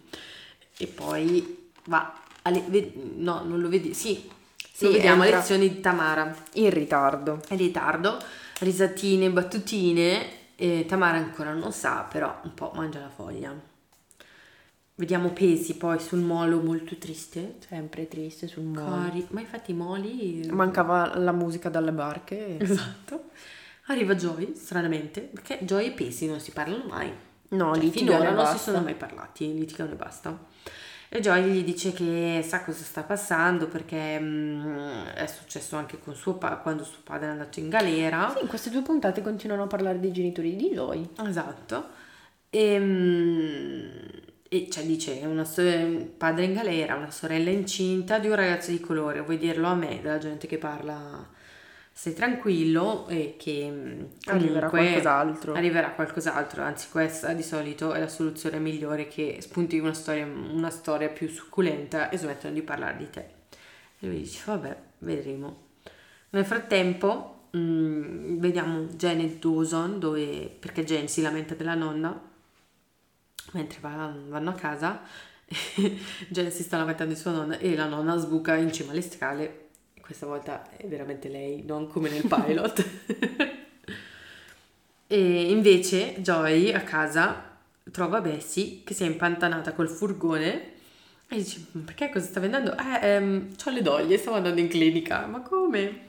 e 0.79 0.87
poi 0.87 1.71
va, 1.85 2.15
alle, 2.43 2.93
no 3.17 3.43
non 3.45 3.61
lo 3.61 3.69
vedi, 3.69 3.93
sì, 3.95 4.29
Sì, 4.73 4.85
lo 4.87 4.93
vediamo 4.93 5.23
a 5.23 5.25
entra- 5.25 5.41
lezioni 5.41 5.69
di 5.69 5.81
Tamara, 5.81 6.35
In 6.55 6.71
ritardo. 6.71 7.41
è 7.49 7.53
in 7.53 7.59
ritardo, 7.59 8.19
risatine, 8.61 9.31
battutine, 9.31 10.37
e 10.57 10.85
Tamara 10.89 11.19
ancora 11.19 11.53
non 11.53 11.73
sa, 11.73 12.07
però 12.11 12.41
un 12.45 12.55
po' 12.55 12.73
mangia 12.75 13.01
la 13.01 13.11
foglia. 13.11 13.55
Vediamo 14.97 15.29
pesi 15.31 15.77
poi 15.77 16.01
sul 16.01 16.19
molo 16.19 16.61
molto 16.61 16.97
triste. 16.97 17.59
Sempre 17.65 18.09
triste 18.09 18.49
sul 18.49 18.65
molo. 18.65 18.85
Cari, 19.05 19.27
ma 19.31 19.39
infatti 19.41 19.71
i 19.71 19.75
moli... 19.75 20.45
Mancava 20.51 21.17
la 21.17 21.31
musica 21.31 21.69
dalle 21.69 21.93
barche. 21.93 22.59
Esatto. 22.59 23.27
Arriva 23.87 24.17
Joy, 24.17 24.55
stranamente, 24.57 25.21
perché 25.21 25.59
Joy 25.63 25.87
e 25.87 25.91
Pesi 25.93 26.27
non 26.27 26.41
si 26.41 26.51
parlano 26.51 26.83
mai. 26.89 27.13
No, 27.51 27.75
Cioè, 27.75 27.83
litigano 27.83 28.19
finora 28.19 28.31
non 28.31 28.47
si 28.47 28.59
sono 28.59 28.81
mai 28.83 28.95
parlati, 28.95 29.53
litigano 29.55 29.93
e 29.93 29.97
basta. 29.97 30.39
E 31.11 31.21
Joy 31.21 31.43
gli 31.51 31.65
dice 31.65 31.93
che 31.93 32.45
sa 32.47 32.63
cosa 32.63 32.85
sta 32.85 33.03
passando 33.03 33.67
perché 33.69 34.19
mm, 34.21 35.07
è 35.15 35.27
successo 35.27 35.77
anche 35.77 35.99
con 35.99 36.15
suo 36.15 36.35
pa- 36.35 36.59
quando 36.59 36.85
suo 36.85 37.01
padre 37.03 37.29
è 37.29 37.31
andato 37.31 37.61
in 37.61 37.71
galera. 37.71 38.31
Sì, 38.37 38.43
in 38.43 38.49
queste 38.49 38.69
due 38.71 38.83
puntate 38.83 39.23
continuano 39.23 39.63
a 39.63 39.67
parlare 39.67 40.01
dei 40.01 40.13
genitori 40.13 40.55
di 40.57 40.69
Joy. 40.71 41.09
Esatto. 41.27 41.89
E, 42.51 42.79
mm, 42.79 43.89
e 44.51 44.69
cioè 44.71 44.85
dice 44.85 45.13
una 45.25 45.45
so- 45.45 45.63
padre 46.17 46.45
in 46.45 46.53
galera, 46.55 46.95
una 46.97 47.11
sorella 47.11 47.51
incinta 47.51 48.19
di 48.19 48.29
un 48.29 48.35
ragazzo 48.35 48.71
di 48.71 48.81
colore. 48.81 49.21
Vuoi 49.23 49.39
dirlo 49.39 49.69
a 49.69 49.75
me, 49.75 50.01
della 50.03 50.19
gente 50.19 50.47
che 50.47 50.59
parla? 50.59 51.27
Stai 51.99 52.15
tranquillo 52.15 53.09
e 53.09 53.35
che 53.37 53.69
mm, 53.69 54.05
Arriverà 54.27 54.69
qualcos'altro. 54.69 55.55
Arriverà 55.55 55.91
qualcos'altro, 55.91 56.63
anzi 56.63 56.91
questa 56.91 57.33
di 57.33 57.43
solito 57.43 57.93
è 57.93 57.99
la 57.99 58.07
soluzione 58.07 58.61
migliore 58.61 59.09
che 59.09 59.39
spunti 59.41 59.81
una 59.81 59.95
storia, 59.95 60.25
una 60.25 60.71
storia 60.71 61.09
più 61.09 61.29
succulenta 61.29 62.09
e 62.09 62.17
smettono 62.17 62.55
di 62.55 62.63
parlare 62.63 62.99
di 62.99 63.11
te. 63.11 63.29
E 63.99 64.07
lui 64.07 64.19
dice, 64.19 64.45
vabbè, 64.47 64.77
vedremo. 64.99 65.71
Nel 66.31 66.45
frattempo 66.45 67.49
mm, 67.57 68.39
vediamo 68.39 68.85
Jen 68.95 69.19
e 69.19 69.37
Dawson 69.37 69.99
dove, 69.99 70.57
perché 70.57 70.85
Jen 70.85 71.09
si 71.09 71.21
lamenta 71.21 71.57
della 71.57 71.75
nonna 71.75 72.17
mentre 73.55 73.79
va- 73.81 74.15
vanno 74.29 74.51
a 74.51 74.55
casa 74.55 75.01
Jen 76.29 76.53
si 76.53 76.63
sta 76.63 76.77
lamentando 76.77 77.13
di 77.13 77.19
sua 77.19 77.33
nonna 77.33 77.59
e 77.59 77.75
la 77.75 77.87
nonna 77.87 78.17
sbuca 78.19 78.55
in 78.55 78.73
cima 78.73 78.93
alle 78.93 79.03
scale 79.03 79.68
questa 80.09 80.25
volta 80.25 80.71
è 80.75 80.87
veramente 80.87 81.29
lei 81.29 81.63
non 81.67 81.87
come 81.87 82.09
nel 82.09 82.25
pilot 82.27 82.89
e 85.07 85.51
invece 85.51 86.15
Joy 86.23 86.73
a 86.73 86.81
casa 86.81 87.59
trova 87.93 88.23
Bessie 88.23 88.81
che 88.85 88.95
si 88.95 89.03
è 89.03 89.07
impantanata 89.07 89.75
col 89.75 89.91
furgone 89.91 90.77
e 91.29 91.37
dice 91.37 91.67
"Ma 91.73 91.83
perché 91.85 92.09
cosa 92.09 92.25
sta 92.25 92.41
vendendo? 92.41 92.75
Eh, 92.75 93.07
ehm, 93.07 93.49
ho 93.63 93.71
le 93.71 93.83
doglie, 93.83 94.17
stavo 94.17 94.39
andando 94.39 94.61
in 94.61 94.69
clinica 94.69 95.27
ma 95.27 95.43
come? 95.43 96.07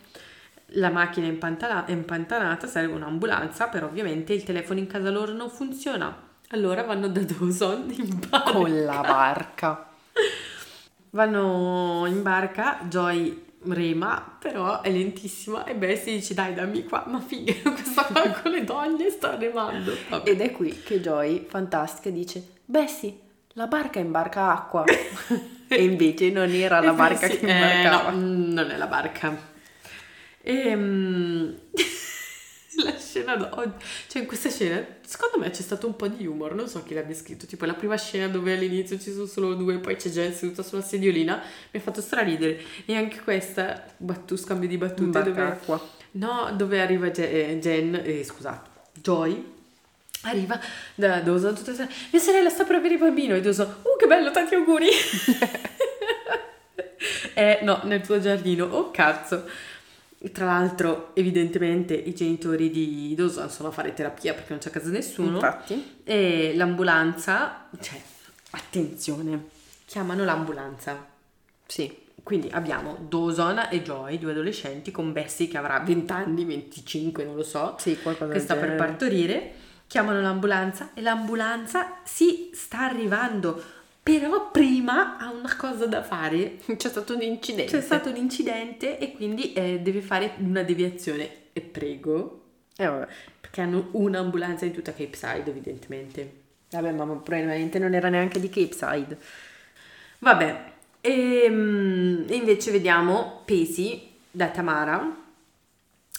la 0.73 0.89
macchina 0.89 1.27
è 1.27 1.29
impantana- 1.29 1.85
è 1.85 1.91
impantanata, 1.91 2.67
serve 2.67 2.93
un'ambulanza, 2.93 3.67
però 3.67 3.87
ovviamente 3.87 4.33
il 4.33 4.43
telefono 4.43 4.79
in 4.79 4.87
casa 4.87 5.09
loro 5.09 5.33
non 5.33 5.49
funziona. 5.49 6.27
Allora 6.49 6.83
vanno 6.83 7.07
da 7.07 7.21
Dawson 7.21 7.93
in 7.97 8.19
barca. 8.29 8.51
Con 8.51 8.83
la 8.83 9.01
barca. 9.01 9.87
Vanno 11.11 12.05
in 12.05 12.21
barca, 12.21 12.81
Joy 12.87 13.45
rema, 13.63 14.37
però 14.39 14.81
è 14.81 14.89
lentissima 14.89 15.65
e 15.65 15.75
Bessie 15.75 16.15
dice 16.15 16.33
dai 16.33 16.53
dammi 16.53 16.83
qua, 16.85 17.03
ma 17.07 17.19
figa, 17.19 17.53
questa 17.71 18.03
qua 18.03 18.29
con 18.41 18.51
le 18.51 18.63
doglie 18.63 19.09
sta 19.09 19.35
remando. 19.35 19.95
Vabbè. 20.09 20.29
Ed 20.29 20.41
è 20.41 20.51
qui 20.51 20.81
che 20.83 21.01
Joy, 21.01 21.45
fantastica, 21.47 22.09
dice 22.09 22.43
Bessie, 22.65 23.17
la 23.53 23.67
barca 23.67 23.99
imbarca 23.99 24.51
acqua. 24.51 24.83
e 25.67 25.83
invece 25.83 26.29
non 26.31 26.49
era 26.49 26.79
la 26.79 26.93
barca 26.93 27.27
Bessie- 27.27 27.39
che 27.39 27.47
eh, 27.47 27.53
imbarcava. 27.53 28.09
no, 28.11 28.17
mm, 28.17 28.51
non 28.51 28.71
è 28.71 28.77
la 28.77 28.87
barca. 28.87 29.37
Ehm, 30.41 31.55
la 32.83 32.97
scena 32.97 33.35
do- 33.35 33.73
cioè 34.07 34.21
in 34.21 34.27
questa 34.27 34.49
scena 34.49 34.83
secondo 35.05 35.37
me 35.37 35.49
c'è 35.49 35.61
stato 35.61 35.87
un 35.87 35.95
po' 35.95 36.07
di 36.07 36.25
humor 36.25 36.53
non 36.55 36.67
so 36.67 36.83
chi 36.83 36.93
l'abbia 36.93 37.15
scritto 37.15 37.45
tipo 37.45 37.65
la 37.65 37.73
prima 37.73 37.97
scena 37.97 38.27
dove 38.27 38.53
all'inizio 38.53 38.99
ci 38.99 39.11
sono 39.11 39.25
solo 39.25 39.53
due 39.55 39.77
poi 39.79 39.95
c'è 39.95 40.09
Jen 40.09 40.33
seduta 40.33 40.63
sulla 40.63 40.81
sediolina 40.81 41.41
mi 41.71 41.79
ha 41.79 41.83
fatto 41.83 42.01
straridere. 42.01 42.61
E 42.85 42.95
anche 42.95 43.19
questa 43.21 43.83
battu- 43.97 44.37
scambio 44.37 44.67
di 44.69 44.77
battute 44.77 45.23
dove, 45.23 45.59
no, 46.11 46.51
dove 46.55 46.81
arriva 46.81 47.09
Je- 47.11 47.49
eh, 47.51 47.59
Jen 47.59 48.01
eh, 48.03 48.23
scusate 48.23 48.69
Joy 48.93 49.57
arriva 50.23 50.59
da 50.95 51.19
Dawson 51.21 51.55
tutta 51.55 51.73
sera 51.73 51.87
mia 52.11 52.21
sorella 52.21 52.49
sta 52.49 52.65
per 52.65 52.75
avere 52.75 52.95
il 52.95 52.99
bambino 52.99 53.35
e 53.35 53.41
Dawson 53.41 53.67
uh 53.67 53.97
che 53.97 54.05
bello 54.07 54.31
tanti 54.31 54.55
auguri. 54.55 54.87
Eh 57.33 57.59
no 57.61 57.79
nel 57.83 58.01
tuo 58.01 58.19
giardino. 58.19 58.65
Oh 58.65 58.91
cazzo 58.91 59.47
tra 60.33 60.45
l'altro, 60.45 61.11
evidentemente, 61.15 61.93
i 61.93 62.13
genitori 62.13 62.69
di 62.69 63.13
Dawson 63.15 63.49
sono 63.49 63.69
a 63.69 63.71
fare 63.71 63.93
terapia 63.93 64.33
perché 64.33 64.49
non 64.49 64.59
c'è 64.59 64.67
a 64.67 64.71
casa 64.71 64.89
nessuno. 64.89 65.35
Infatti, 65.35 65.99
E 66.03 66.53
l'ambulanza, 66.55 67.67
cioè, 67.79 68.01
attenzione, 68.51 69.45
chiamano 69.85 70.23
l'ambulanza. 70.25 71.05
sì. 71.65 72.07
Quindi 72.21 72.49
abbiamo 72.51 72.95
Dawson 73.07 73.67
e 73.71 73.81
Joy, 73.81 74.19
due 74.19 74.31
adolescenti, 74.31 74.91
con 74.91 75.13
Bessie 75.13 75.47
che 75.47 75.57
avrà 75.57 75.79
20 75.79 76.11
anni, 76.11 76.43
25, 76.45 77.23
non 77.23 77.35
lo 77.35 77.41
so, 77.43 77.75
Sì, 77.79 77.97
qualcosa 77.99 78.31
che 78.33 78.39
sta 78.39 78.53
per 78.55 78.63
genere. 78.69 78.85
partorire. 78.85 79.51
Chiamano 79.87 80.21
l'ambulanza 80.21 80.91
e 80.93 81.01
l'ambulanza 81.01 82.01
si 82.03 82.51
sta 82.53 82.81
arrivando. 82.81 83.63
Però 84.01 84.49
prima 84.51 85.17
ha 85.17 85.29
una 85.31 85.55
cosa 85.55 85.85
da 85.85 86.03
fare. 86.03 86.57
C'è 86.77 86.89
stato 86.89 87.13
un 87.13 87.21
incidente. 87.21 87.71
C'è 87.71 87.81
stato 87.81 88.09
un 88.09 88.15
incidente 88.15 88.97
e 88.97 89.11
quindi 89.13 89.53
eh, 89.53 89.79
deve 89.81 90.01
fare 90.01 90.33
una 90.37 90.63
deviazione. 90.63 91.29
E 91.53 91.61
prego. 91.61 92.43
Eh, 92.75 92.85
vabbè. 92.85 93.07
Perché 93.41 93.61
hanno 93.61 93.89
un'ambulanza 93.91 94.65
in 94.65 94.71
tutta 94.71 94.93
Cape 94.93 95.15
Side, 95.15 95.49
evidentemente. 95.49 96.33
Vabbè, 96.71 96.91
ma 96.91 97.05
probabilmente 97.05 97.79
non 97.79 97.93
era 97.93 98.09
neanche 98.09 98.39
di 98.39 98.49
Cape 98.49 98.73
Side. 98.73 99.17
Vabbè, 100.19 100.71
e, 101.01 101.11
e 102.27 102.35
invece 102.35 102.71
vediamo 102.71 103.41
Pesi 103.45 104.09
da 104.31 104.47
Tamara. 104.49 105.17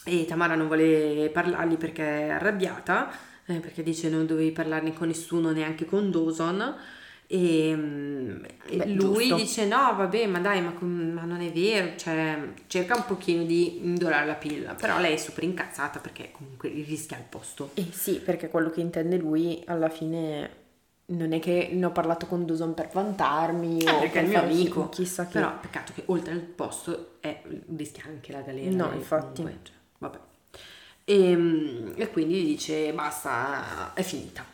E 0.05 0.25
Tamara 0.25 0.55
non 0.55 0.67
vuole 0.67 1.31
parlargli 1.33 1.77
perché 1.77 2.03
è 2.03 2.29
arrabbiata, 2.31 3.11
eh, 3.47 3.61
perché 3.61 3.83
dice 3.83 4.09
non 4.09 4.27
dovevi 4.27 4.51
parlarne 4.51 4.93
con 4.93 5.09
nessuno, 5.09 5.51
neanche 5.51 5.85
con 5.85 6.11
Dawson. 6.11 6.77
E, 7.33 7.71
e 8.67 8.77
Beh, 8.77 8.87
lui 8.87 9.29
giusto. 9.29 9.35
dice 9.37 9.67
no 9.67 9.95
vabbè 9.97 10.27
ma 10.27 10.41
dai 10.41 10.61
ma, 10.61 10.73
ma 10.81 11.23
non 11.23 11.41
è 11.41 11.53
vero 11.53 11.97
cioè 11.97 12.37
cerca 12.67 12.97
un 12.97 13.05
pochino 13.07 13.45
di 13.45 13.85
indorare 13.87 14.27
la 14.27 14.35
pilla 14.35 14.75
però 14.75 14.99
lei 14.99 15.15
è 15.15 15.17
super 15.17 15.45
incazzata 15.45 16.01
perché 16.01 16.33
comunque 16.33 16.71
rischia 16.71 17.17
il 17.19 17.23
posto 17.29 17.71
Eh 17.75 17.87
sì, 17.93 18.15
perché 18.19 18.49
quello 18.49 18.69
che 18.71 18.81
intende 18.81 19.17
lui 19.17 19.63
alla 19.67 19.89
fine 19.89 20.59
non 21.07 21.33
è 21.33 21.39
che 21.39 21.71
ne 21.73 21.85
ho 21.87 21.93
parlato 21.93 22.27
con 22.27 22.45
Dawson 22.45 22.75
per 22.75 22.89
vantarmi 22.93 23.79
Eh, 23.81 23.91
o 23.91 23.99
perché 24.01 24.19
è 24.19 24.23
il 24.23 24.29
mio 24.29 24.41
amico. 24.43 24.89
chissà 24.89 25.27
che. 25.27 25.33
Però 25.35 25.53
peccato 25.61 25.93
che 25.95 26.03
oltre 26.07 26.33
al 26.33 26.41
posto 26.41 27.17
è, 27.21 27.43
rischia 27.77 28.05
anche 28.07 28.31
la 28.33 28.41
galera. 28.43 28.71
No, 28.71 28.93
infatti. 28.93 29.43
comunque, 29.43 29.61
cioè, 29.65 29.75
vabbè. 29.99 30.19
E, 31.05 31.93
e 31.97 32.11
quindi 32.11 32.35
gli 32.43 32.47
dice 32.47 32.93
basta, 32.93 33.93
è 33.95 34.03
finita. 34.03 34.45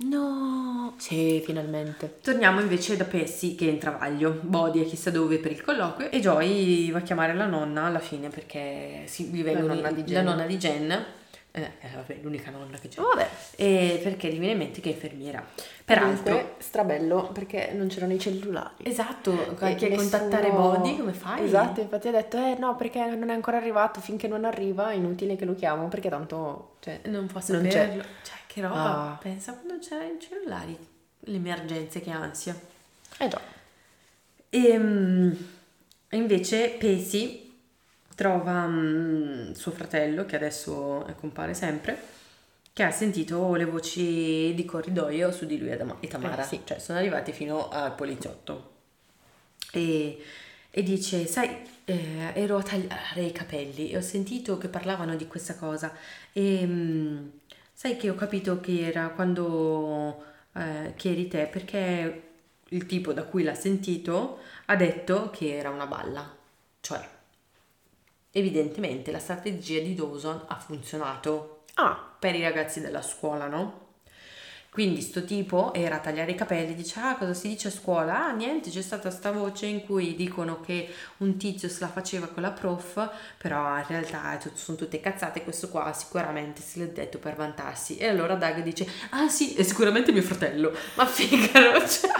No, 0.00 0.94
sì, 0.96 1.42
finalmente. 1.44 2.18
Torniamo 2.22 2.60
invece 2.60 2.96
da 2.96 3.04
Percy 3.04 3.56
che 3.56 3.66
è 3.66 3.70
in 3.70 3.78
travaglio, 3.78 4.38
Body 4.42 4.82
è 4.82 4.86
chissà 4.86 5.10
dove 5.10 5.38
per 5.38 5.50
il 5.50 5.60
colloquio 5.62 6.08
e 6.10 6.20
Joy 6.20 6.90
va 6.92 6.98
a 6.98 7.02
chiamare 7.02 7.34
la 7.34 7.46
nonna 7.46 7.84
alla 7.86 7.98
fine 7.98 8.28
perché 8.28 9.02
si, 9.06 9.24
gli 9.24 9.42
vengono- 9.42 9.74
nonna 9.74 9.90
di 9.90 10.12
la 10.12 10.22
nonna 10.22 10.46
di 10.46 10.56
Jen. 10.56 11.04
Eh, 11.50 11.60
eh, 11.62 11.88
vabbè, 11.96 12.18
l'unica 12.22 12.50
nonna 12.52 12.78
che 12.78 12.86
c'è. 12.86 13.00
Vabbè. 13.00 13.28
E 13.56 13.98
perché 14.00 14.28
gli 14.28 14.38
viene 14.38 14.52
in 14.52 14.58
mente 14.58 14.80
che 14.80 14.90
è 14.90 14.92
infermiera. 14.92 15.44
Peraltro, 15.84 16.32
Comunque, 16.34 16.54
strabello 16.58 17.30
perché 17.32 17.72
non 17.74 17.88
c'erano 17.88 18.12
i 18.12 18.20
cellulari. 18.20 18.84
esatto, 18.84 19.32
E 19.58 19.74
che 19.74 19.88
nessuno- 19.88 19.96
contattare 19.96 20.50
Body 20.52 20.96
come 20.98 21.12
fai? 21.12 21.44
Esatto, 21.44 21.80
infatti 21.80 22.06
ha 22.06 22.12
detto, 22.12 22.36
eh 22.36 22.54
no, 22.56 22.76
perché 22.76 23.04
non 23.16 23.30
è 23.30 23.32
ancora 23.32 23.56
arrivato, 23.56 23.98
finché 24.00 24.28
non 24.28 24.44
arriva 24.44 24.90
è 24.90 24.94
inutile 24.94 25.34
che 25.34 25.44
lo 25.44 25.56
chiamo, 25.56 25.88
perché 25.88 26.08
tanto, 26.08 26.74
cioè, 26.78 27.00
Non 27.06 27.26
posso 27.26 27.54
saperlo. 27.54 28.02
Cioè, 28.22 28.36
che 28.58 28.66
roba. 28.66 29.12
Ah. 29.12 29.18
Pensa 29.20 29.54
quando 29.54 29.78
c'era 29.78 30.04
i 30.04 30.18
cellulari. 30.20 30.76
Le 31.20 31.36
emergenze, 31.36 32.00
che 32.00 32.10
ansia. 32.10 32.58
eh 33.18 33.28
già. 33.28 33.40
E 34.50 34.78
mm, 34.78 35.32
invece 36.10 36.76
Pesi 36.78 37.46
trova 38.14 38.66
mm, 38.66 39.52
suo 39.52 39.70
fratello, 39.72 40.24
che 40.24 40.36
adesso 40.36 41.06
eh, 41.06 41.14
compare 41.14 41.54
sempre, 41.54 42.00
che 42.72 42.82
ha 42.82 42.90
sentito 42.90 43.54
le 43.54 43.64
voci 43.64 44.54
di 44.54 44.64
corridoio 44.64 45.30
su 45.30 45.46
di 45.46 45.58
lui 45.58 45.70
e 45.70 45.76
Dama- 45.76 45.96
e 46.00 46.08
Tamara. 46.08 46.42
Eh, 46.42 46.46
sì. 46.46 46.60
Cioè, 46.64 46.78
sono 46.78 46.98
arrivati 46.98 47.32
fino 47.32 47.68
al 47.68 47.94
poliziotto. 47.94 48.76
E, 49.72 50.22
e 50.70 50.82
dice, 50.82 51.26
sai, 51.26 51.64
eh, 51.84 52.32
ero 52.34 52.56
a 52.56 52.62
tagliare 52.62 53.22
i 53.22 53.32
capelli 53.32 53.90
e 53.90 53.96
ho 53.96 54.00
sentito 54.00 54.58
che 54.58 54.68
parlavano 54.68 55.16
di 55.16 55.26
questa 55.26 55.56
cosa 55.56 55.92
e 56.32 56.66
mm, 56.66 57.28
sai 57.78 57.96
che 57.96 58.10
ho 58.10 58.16
capito 58.16 58.58
che 58.58 58.80
era 58.88 59.10
quando 59.10 60.24
eh, 60.52 60.94
che 60.96 61.10
eri 61.12 61.28
te 61.28 61.46
perché 61.46 62.22
il 62.70 62.86
tipo 62.86 63.12
da 63.12 63.22
cui 63.22 63.44
l'ha 63.44 63.54
sentito 63.54 64.40
ha 64.66 64.74
detto 64.74 65.30
che 65.30 65.56
era 65.56 65.70
una 65.70 65.86
balla. 65.86 66.28
Cioè, 66.80 67.08
evidentemente 68.32 69.12
la 69.12 69.20
strategia 69.20 69.80
di 69.80 69.94
Dawson 69.94 70.42
ha 70.48 70.58
funzionato 70.58 71.62
Ah, 71.74 72.16
per 72.18 72.34
i 72.34 72.42
ragazzi 72.42 72.80
della 72.80 73.00
scuola, 73.00 73.46
no? 73.46 73.87
Quindi 74.78 75.00
sto 75.00 75.24
tipo 75.24 75.74
era 75.74 75.96
a 75.96 75.98
tagliare 75.98 76.30
i 76.30 76.34
capelli, 76.36 76.72
dice 76.72 77.00
ah 77.00 77.16
cosa 77.16 77.34
si 77.34 77.48
dice 77.48 77.66
a 77.66 77.70
scuola? 77.72 78.26
Ah 78.28 78.30
niente, 78.32 78.70
c'è 78.70 78.80
stata 78.80 79.10
sta 79.10 79.32
voce 79.32 79.66
in 79.66 79.84
cui 79.84 80.14
dicono 80.14 80.60
che 80.60 80.88
un 81.16 81.36
tizio 81.36 81.68
se 81.68 81.80
la 81.80 81.88
faceva 81.88 82.28
con 82.28 82.44
la 82.44 82.52
prof, 82.52 83.10
però 83.38 83.76
in 83.78 83.84
realtà 83.88 84.38
sono 84.54 84.78
tutte 84.78 85.00
cazzate, 85.00 85.42
questo 85.42 85.68
qua 85.68 85.92
sicuramente 85.92 86.62
se 86.62 86.78
l'ha 86.78 86.84
detto 86.84 87.18
per 87.18 87.34
vantarsi. 87.34 87.96
E 87.96 88.06
allora 88.06 88.36
Doug 88.36 88.62
dice 88.62 88.86
ah 89.10 89.28
sì, 89.28 89.54
è 89.54 89.64
sicuramente 89.64 90.12
mio 90.12 90.22
fratello, 90.22 90.72
ma 90.94 91.06
figaro, 91.06 91.80
cioè. 91.84 92.10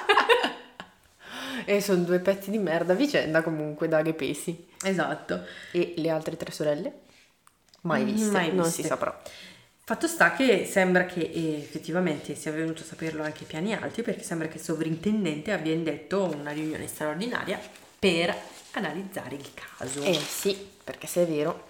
e 1.65 1.81
sono 1.81 2.03
due 2.03 2.19
pezzi 2.19 2.51
di 2.51 2.59
merda 2.59 2.93
a 2.95 2.97
vicenda 2.97 3.41
comunque, 3.43 3.87
Dag 3.87 4.09
e 4.09 4.15
Pesi. 4.15 4.67
Esatto. 4.83 5.45
E 5.71 5.95
le 5.97 6.11
altre 6.11 6.37
tre 6.37 6.51
sorelle? 6.51 6.93
Mai 7.83 8.03
Mm, 8.03 8.07
viste, 8.07 8.33
mai 8.33 8.53
non 8.53 8.65
viste. 8.65 8.83
si 8.83 8.89
saprà. 8.89 9.17
Fatto 9.89 10.07
sta 10.07 10.35
che 10.35 10.67
sembra 10.67 11.07
che 11.07 11.21
eh, 11.21 11.55
effettivamente 11.55 12.35
sia 12.35 12.53
venuto 12.53 12.83
a 12.83 12.85
saperlo 12.85 13.23
anche 13.23 13.45
ai 13.45 13.47
piani 13.47 13.73
alti 13.73 14.03
perché 14.03 14.23
sembra 14.23 14.47
che 14.47 14.59
il 14.59 14.63
sovrintendente 14.63 15.51
abbia 15.51 15.73
indetto 15.73 16.25
una 16.25 16.51
riunione 16.51 16.87
straordinaria 16.87 17.59
per 17.99 18.37
analizzare 18.73 19.37
il 19.37 19.49
caso. 19.55 20.03
Eh 20.03 20.13
sì, 20.13 20.55
perché 20.85 21.07
se 21.07 21.23
è 21.23 21.27
vero. 21.27 21.69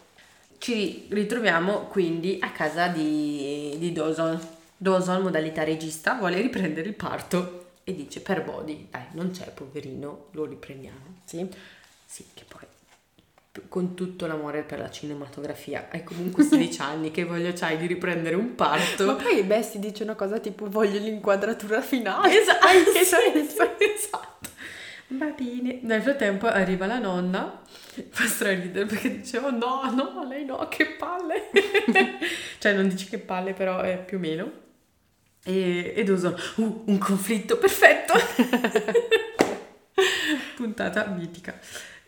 Ci 0.58 1.06
ritroviamo 1.10 1.82
quindi 1.82 2.38
a 2.40 2.50
casa 2.50 2.88
di, 2.88 3.76
di 3.78 3.92
Dawson. 3.92 4.36
Dawson, 4.76 5.22
modalità 5.22 5.62
regista, 5.62 6.14
vuole 6.14 6.40
riprendere 6.40 6.88
il 6.88 6.94
parto 6.94 7.66
e 7.84 7.94
dice 7.94 8.18
per 8.18 8.42
Body, 8.42 8.88
dai 8.90 9.04
non 9.12 9.30
c'è 9.30 9.48
poverino, 9.52 10.26
lo 10.32 10.44
riprendiamo. 10.44 11.20
Sì. 11.24 11.48
Sì, 12.04 12.24
che 12.34 12.42
poi 12.48 12.66
con 13.68 13.94
tutto 13.94 14.26
l'amore 14.26 14.62
per 14.62 14.78
la 14.78 14.90
cinematografia, 14.90 15.88
hai 15.90 16.04
comunque 16.04 16.44
16 16.44 16.80
anni, 16.82 17.10
che 17.10 17.24
voglia 17.24 17.52
c'hai 17.52 17.76
di 17.76 17.86
riprendere 17.86 18.36
un 18.36 18.54
parto? 18.54 19.06
Ma 19.06 19.14
poi 19.14 19.42
Bessie 19.42 19.80
dice 19.80 20.02
una 20.02 20.14
cosa 20.14 20.38
tipo 20.38 20.68
voglio 20.68 20.98
l'inquadratura 20.98 21.80
finale. 21.80 22.40
Esatto, 22.40 22.66
sì, 22.94 23.04
senso? 23.04 23.76
esatto. 23.78 24.48
Va 25.08 25.26
bene. 25.26 25.78
Nel 25.82 26.02
frattempo 26.02 26.46
arriva 26.46 26.86
la 26.86 26.98
nonna, 26.98 27.62
fa 28.10 28.26
straridere 28.26 28.84
perché 28.84 29.20
dice 29.20 29.38
oh 29.38 29.50
no, 29.50 29.90
no, 29.94 30.26
lei 30.28 30.44
no, 30.44 30.68
che 30.68 30.96
palle. 30.98 31.50
cioè 32.58 32.74
non 32.74 32.88
dice 32.88 33.06
che 33.08 33.18
palle, 33.18 33.54
però 33.54 33.80
è 33.80 33.98
più 34.04 34.18
o 34.18 34.20
meno. 34.20 34.50
E, 35.44 35.94
ed 35.96 36.08
uso 36.10 36.38
uh, 36.56 36.82
un 36.86 36.98
conflitto 36.98 37.56
perfetto. 37.56 38.12
Puntata 40.56 41.06
mitica. 41.06 41.58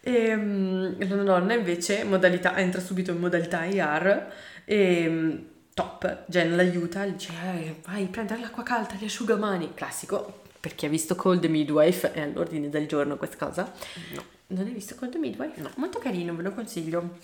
E, 0.03 0.35
mm, 0.37 0.93
la 0.99 1.15
nonna 1.23 1.55
invece 1.55 2.05
modalità, 2.05 2.57
entra 2.57 2.81
subito 2.81 3.11
in 3.11 3.19
modalità 3.19 3.65
IR 3.65 4.33
e 4.65 5.09
mm, 5.09 5.37
top, 5.75 6.25
Jen 6.27 6.57
l'aiuta, 6.57 7.05
gli 7.07 7.13
dice 7.13 7.33
"Eh, 7.33 7.77
vai 7.85 8.07
prendere 8.07 8.41
l'acqua 8.41 8.63
calda, 8.63 8.95
gli 8.99 9.05
asciugamani, 9.05 9.73
classico, 9.75 10.43
per 10.61 10.75
chi 10.75 10.87
ha 10.87 10.89
visto 10.89 11.17
Cold 11.17 11.45
Midwife 11.47 12.13
è 12.13 12.21
all'ordine 12.21 12.69
del 12.69 12.87
giorno 12.87 13.17
questa 13.17 13.47
cosa. 13.47 13.73
No. 14.15 14.23
Non 14.49 14.67
hai 14.67 14.73
visto 14.73 14.95
Cold 14.95 15.15
Midwife? 15.15 15.61
No. 15.61 15.71
Molto 15.77 15.99
carino, 15.99 16.35
ve 16.35 16.43
lo 16.43 16.53
consiglio. 16.53 17.17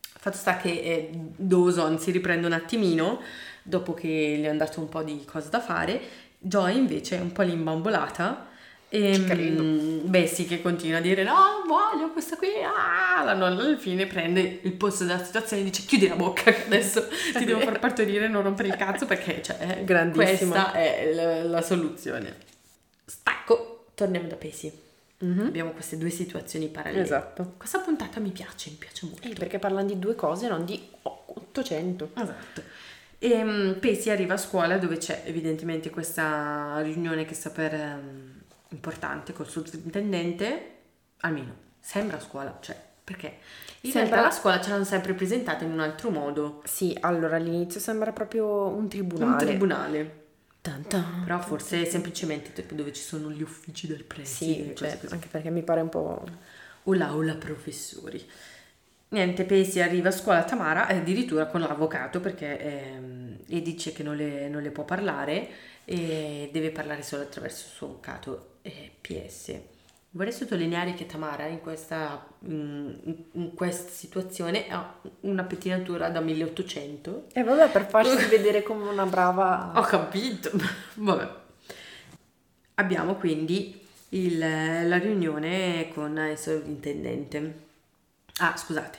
Fatto 0.00 0.36
sta 0.36 0.56
che 0.56 0.70
eh, 0.70 1.10
Dawson 1.12 1.98
si 1.98 2.10
riprende 2.10 2.46
un 2.46 2.52
attimino 2.54 3.20
dopo 3.62 3.92
che 3.92 4.08
gli 4.08 4.44
è 4.44 4.48
andato 4.48 4.80
un 4.80 4.88
po' 4.88 5.02
di 5.02 5.24
cose 5.26 5.50
da 5.50 5.60
fare. 5.60 6.00
Joy 6.38 6.76
invece 6.76 7.18
è 7.18 7.20
un 7.20 7.32
po' 7.32 7.42
limbambolata. 7.42 8.46
E, 8.90 9.18
mm, 9.18 10.08
Bessie 10.08 10.46
che 10.46 10.62
continua 10.62 10.98
a 10.98 11.00
dire 11.02 11.22
no, 11.22 11.64
voglio 11.66 12.10
questa 12.10 12.36
qui. 12.36 12.48
Ah! 12.62 13.22
La 13.22 13.34
nonna 13.34 13.62
alla 13.62 13.76
fine 13.76 14.06
prende 14.06 14.60
il 14.62 14.72
posto 14.72 15.04
della 15.04 15.22
situazione 15.22 15.62
e 15.62 15.64
dice 15.66 15.84
chiudi 15.84 16.08
la 16.08 16.16
bocca 16.16 16.50
che 16.50 16.64
adesso 16.64 17.06
ti 17.36 17.44
devo 17.44 17.60
far 17.60 17.78
partorire 17.78 18.28
non 18.28 18.42
rompere 18.42 18.68
il 18.68 18.76
cazzo 18.76 19.04
perché 19.04 19.42
cioè, 19.42 19.84
Grandissima. 19.84 20.70
questa 20.70 20.72
è 20.72 21.12
la, 21.12 21.42
la 21.42 21.62
soluzione. 21.62 22.36
Stacco, 23.04 23.86
torniamo 23.94 24.28
da 24.28 24.36
Pesi. 24.36 24.86
Mhm. 25.20 25.46
Abbiamo 25.46 25.72
queste 25.72 25.98
due 25.98 26.10
situazioni 26.10 26.68
parallele. 26.68 27.02
Esatto. 27.02 27.54
Questa 27.56 27.80
puntata 27.80 28.20
mi 28.20 28.30
piace, 28.30 28.70
mi 28.70 28.76
piace 28.76 29.06
molto. 29.06 29.26
Eh, 29.26 29.32
perché 29.34 29.58
parlano 29.58 29.86
di 29.86 29.98
due 29.98 30.14
cose, 30.14 30.48
non 30.48 30.64
di 30.64 30.80
800. 31.02 32.10
Esatto. 32.14 32.62
E 33.18 33.42
um, 33.42 33.76
Pesi 33.80 34.10
arriva 34.10 34.34
a 34.34 34.38
scuola 34.38 34.78
dove 34.78 34.96
c'è 34.96 35.22
evidentemente 35.26 35.90
questa 35.90 36.78
riunione 36.82 37.24
che 37.24 37.34
sta 37.34 37.50
per 37.50 37.74
ehm, 37.74 38.37
importante 38.70 39.32
col 39.32 39.48
sovrintendente, 39.48 40.76
almeno 41.20 41.54
sembra 41.80 42.16
a 42.16 42.20
scuola, 42.20 42.58
cioè 42.60 42.76
perché 43.02 43.38
in 43.82 43.90
Sembra- 43.90 44.16
realtà 44.16 44.28
la 44.34 44.34
scuola 44.40 44.60
ce 44.60 44.70
l'hanno 44.70 44.84
sempre 44.84 45.14
presentata 45.14 45.64
in 45.64 45.70
un 45.72 45.80
altro 45.80 46.10
modo, 46.10 46.60
Sì, 46.64 46.96
allora 47.00 47.36
all'inizio 47.36 47.80
sembra 47.80 48.12
proprio 48.12 48.66
un 48.68 48.88
tribunale. 48.88 49.30
un 49.32 49.38
tribunale, 49.38 50.22
Tan 50.60 50.86
tan. 50.86 51.22
però 51.24 51.40
forse 51.40 51.86
semplicemente 51.86 52.66
dove 52.74 52.92
ci 52.92 53.00
sono 53.02 53.30
gli 53.30 53.40
uffici 53.42 53.86
del 53.86 53.98
Sì, 54.00 54.04
preside, 54.04 54.74
cioè, 54.74 54.88
cose 54.88 55.00
così. 55.00 55.14
anche 55.14 55.28
perché 55.28 55.50
mi 55.50 55.62
pare 55.62 55.80
un 55.80 55.88
po'... 55.88 56.24
o 56.84 56.92
l'aula 56.94 57.34
professori. 57.36 58.22
Niente, 59.10 59.44
Pesi 59.44 59.80
arriva 59.80 60.08
a 60.10 60.12
scuola 60.12 60.44
Tamara 60.44 60.86
eh, 60.88 60.98
addirittura 60.98 61.46
con 61.46 61.60
l'avvocato 61.60 62.20
perché 62.20 62.58
ehm, 62.60 63.38
e 63.48 63.62
dice 63.62 63.92
che 63.92 64.02
non 64.02 64.16
le, 64.16 64.48
non 64.50 64.60
le 64.60 64.70
può 64.70 64.84
parlare 64.84 65.48
e 65.86 66.50
deve 66.52 66.70
parlare 66.70 67.02
solo 67.02 67.22
attraverso 67.22 67.64
il 67.64 67.72
suo 67.72 67.86
avvocato 67.86 68.57
eh, 68.68 68.90
PS. 69.00 69.54
Vorrei 70.10 70.32
sottolineare 70.32 70.94
che 70.94 71.06
Tamara 71.06 71.46
in 71.46 71.60
questa, 71.60 72.26
in, 72.40 73.24
in 73.32 73.54
questa 73.54 73.90
situazione 73.90 74.68
ha 74.68 75.00
una 75.20 75.44
pettinatura 75.44 76.08
da 76.08 76.20
1800. 76.20 77.26
E 77.32 77.42
vabbè, 77.42 77.70
per 77.70 77.86
farsi 77.86 78.24
vedere 78.28 78.62
come 78.62 78.88
una 78.88 79.06
brava... 79.06 79.72
Ho 79.76 79.82
capito, 79.82 80.50
vabbè. 80.94 81.36
Abbiamo 82.74 83.14
quindi 83.16 83.80
il, 84.10 84.38
la 84.38 84.98
riunione 84.98 85.90
con 85.92 86.16
il 86.16 86.38
sovrintendente. 86.38 87.66
Ah, 88.38 88.56
scusate, 88.56 88.98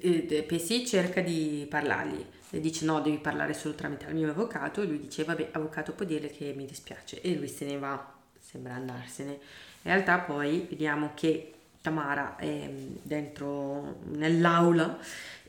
eh, 0.00 0.44
Pessi 0.46 0.86
cerca 0.86 1.20
di 1.20 1.66
parlargli, 1.68 2.24
le 2.50 2.60
dice 2.60 2.84
no, 2.84 3.00
devi 3.00 3.18
parlare 3.18 3.52
solo 3.52 3.74
tramite 3.74 4.06
il 4.06 4.14
mio 4.14 4.30
avvocato 4.30 4.80
e 4.80 4.86
lui 4.86 5.00
dice 5.00 5.24
vabbè, 5.24 5.50
avvocato 5.52 5.92
può 5.92 6.04
dire 6.04 6.28
che 6.28 6.52
mi 6.56 6.66
dispiace 6.66 7.20
e 7.20 7.34
lui 7.34 7.48
se 7.48 7.64
ne 7.64 7.78
va, 7.78 8.14
sembra 8.44 8.74
andarsene. 8.74 9.32
In 9.32 9.90
realtà 9.90 10.18
poi 10.18 10.66
vediamo 10.68 11.12
che 11.14 11.52
Tamara 11.80 12.36
è 12.36 12.70
dentro 13.02 14.00
nell'aula 14.12 14.98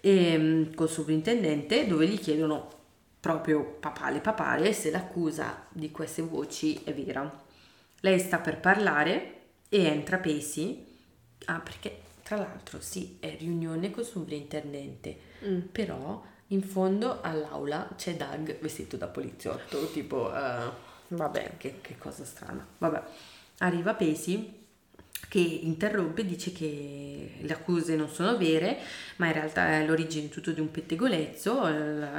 e, 0.01 0.71
col 0.75 0.89
sovrintendente 0.89 1.87
dove 1.87 2.07
gli 2.07 2.19
chiedono 2.19 2.73
proprio 3.19 3.63
papale 3.63 4.19
papale 4.19 4.71
se 4.73 4.91
l'accusa 4.91 5.65
di 5.69 5.91
queste 5.91 6.21
voci 6.21 6.81
è 6.83 6.93
vera. 6.93 7.43
Lei 8.01 8.19
sta 8.19 8.39
per 8.39 8.59
parlare 8.59 9.33
e 9.69 9.85
entra 9.85 10.17
Pesi. 10.17 10.93
Ah, 11.45 11.59
perché 11.59 12.01
tra 12.23 12.37
l'altro 12.37 12.79
sì, 12.81 13.17
è 13.19 13.35
riunione 13.37 13.91
col 13.91 14.05
sovrintendente, 14.05 15.17
mm. 15.45 15.59
però 15.71 16.23
in 16.47 16.61
fondo 16.63 17.21
all'aula 17.21 17.89
c'è 17.95 18.15
Doug 18.15 18.59
vestito 18.59 18.97
da 18.97 19.07
poliziotto, 19.07 19.89
tipo, 19.91 20.29
uh, 20.29 20.71
vabbè, 21.15 21.51
che, 21.57 21.79
che 21.81 21.97
cosa 21.97 22.25
strana. 22.25 22.65
Vabbè, 22.77 23.01
arriva 23.59 23.93
Pesi 23.93 24.63
che 25.27 25.39
interrompe 25.39 26.21
e 26.21 26.25
dice 26.25 26.51
che 26.51 27.31
le 27.39 27.53
accuse 27.53 27.95
non 27.95 28.09
sono 28.09 28.37
vere, 28.37 28.77
ma 29.17 29.27
in 29.27 29.33
realtà 29.33 29.69
è 29.69 29.85
l'origine 29.85 30.29
tutto 30.29 30.51
di 30.51 30.59
un 30.59 30.71
pettegolezzo, 30.71 31.67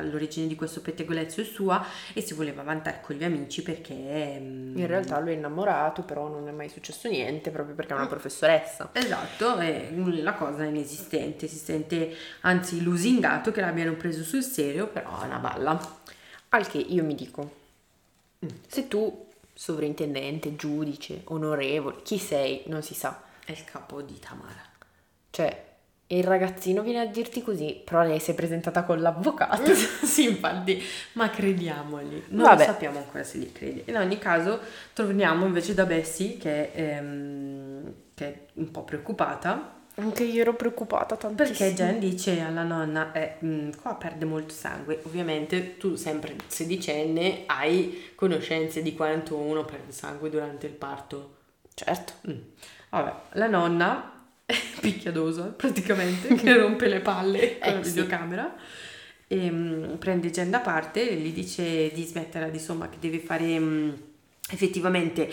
l'origine 0.02 0.46
di 0.46 0.54
questo 0.54 0.80
pettegolezzo 0.80 1.40
è 1.40 1.44
sua 1.44 1.85
e 2.12 2.20
si 2.20 2.35
voleva 2.35 2.62
vantare 2.62 3.00
con 3.02 3.16
gli 3.16 3.24
amici 3.24 3.62
perché... 3.62 4.38
Mm, 4.38 4.76
in 4.76 4.87
realtà 4.87 5.18
lui 5.20 5.32
è 5.32 5.37
innamorato, 5.37 6.02
però 6.02 6.28
non 6.28 6.48
è 6.48 6.52
mai 6.52 6.68
successo 6.68 7.09
niente 7.09 7.50
proprio 7.50 7.74
perché 7.74 7.92
è 7.92 7.96
una 7.96 8.06
professoressa. 8.06 8.90
Esatto, 8.92 9.56
è, 9.56 9.90
la 9.94 10.35
cosa 10.35 10.64
inesistente, 10.64 11.46
si 11.46 11.56
sente 11.56 12.14
anzi 12.42 12.82
lusingato 12.82 13.52
che 13.52 13.61
l'abbiano 13.61 13.94
preso 13.94 14.22
sul 14.24 14.42
serio, 14.42 14.88
però 14.88 15.22
è 15.22 15.26
una 15.26 15.38
balla. 15.38 15.94
Al 16.50 16.66
che 16.68 16.78
io 16.78 17.04
mi 17.04 17.14
dico, 17.14 17.64
se 18.66 18.88
tu 18.88 19.26
sovrintendente, 19.52 20.56
giudice, 20.56 21.22
onorevole, 21.24 22.02
chi 22.02 22.18
sei, 22.18 22.62
non 22.66 22.82
si 22.82 22.94
sa. 22.94 23.22
È 23.44 23.52
il 23.52 23.64
capo 23.64 24.02
di 24.02 24.18
Tamara. 24.18 24.64
Cioè, 25.30 25.64
il 26.09 26.22
ragazzino 26.22 26.82
viene 26.82 27.00
a 27.00 27.06
dirti 27.06 27.42
così, 27.42 27.80
però 27.85 28.02
lei 28.02 28.20
si 28.20 28.30
è 28.30 28.35
presentata 28.35 28.85
con 28.85 29.00
l'avvocato. 29.00 29.74
sì, 29.74 30.24
infatti, 30.24 30.82
ma 31.12 31.30
crediamoli. 31.30 32.24
Non 32.28 32.44
Vabbè. 32.44 32.64
sappiamo 32.64 32.98
ancora 32.98 33.24
se 33.24 33.38
li 33.38 33.50
credi. 33.50 33.85
In 33.87 33.96
ogni 33.96 34.18
caso, 34.18 34.61
torniamo 34.92 35.46
invece 35.46 35.74
da 35.74 35.85
Bessie, 35.85 36.37
che, 36.37 36.70
ehm, 36.72 37.94
che 38.14 38.26
è 38.26 38.40
un 38.54 38.70
po' 38.70 38.85
preoccupata 38.85 39.75
anche 39.98 40.24
io 40.24 40.42
ero 40.42 40.54
preoccupata 40.54 41.16
tantissimo. 41.16 41.56
Perché 41.56 41.74
Jen 41.74 41.98
dice 41.98 42.40
alla 42.40 42.62
nonna, 42.62 43.12
eh, 43.12 43.37
mh, 43.38 43.48
mm, 43.48 43.70
qua 43.80 43.94
perde 43.94 44.24
molto 44.24 44.52
sangue. 44.52 45.00
Ovviamente 45.04 45.76
tu 45.78 45.96
sempre 45.96 46.37
sedicenne 46.46 47.44
hai 47.46 48.11
conoscenze 48.14 48.82
di 48.82 48.94
quanto 48.94 49.37
uno 49.37 49.64
perde 49.64 49.92
sangue 49.92 50.28
durante 50.28 50.66
il 50.66 50.72
parto. 50.72 51.37
Certo. 51.72 52.12
Mm. 52.28 52.38
Vabbè, 52.90 53.12
la 53.32 53.46
nonna 53.46 54.26
è 54.44 54.54
picchiadosa 54.80 55.44
praticamente, 55.44 56.35
che 56.35 56.52
rompe 56.56 56.88
le 56.88 57.00
palle 57.00 57.59
con 57.59 57.70
eh, 57.70 57.74
la 57.74 57.80
videocamera. 57.80 58.54
E, 59.28 59.50
mh, 59.50 59.92
mm, 59.92 59.94
prende 59.94 60.30
Jen 60.30 60.50
da 60.50 60.61
parte 60.61 61.09
e 61.09 61.14
gli 61.14 61.32
dice 61.32 61.90
di 61.92 62.04
smetterla, 62.04 62.48
insomma, 62.48 62.90
che 62.90 62.98
deve 63.00 63.18
fare 63.18 63.59
mh, 63.59 63.98
effettivamente 64.50 65.32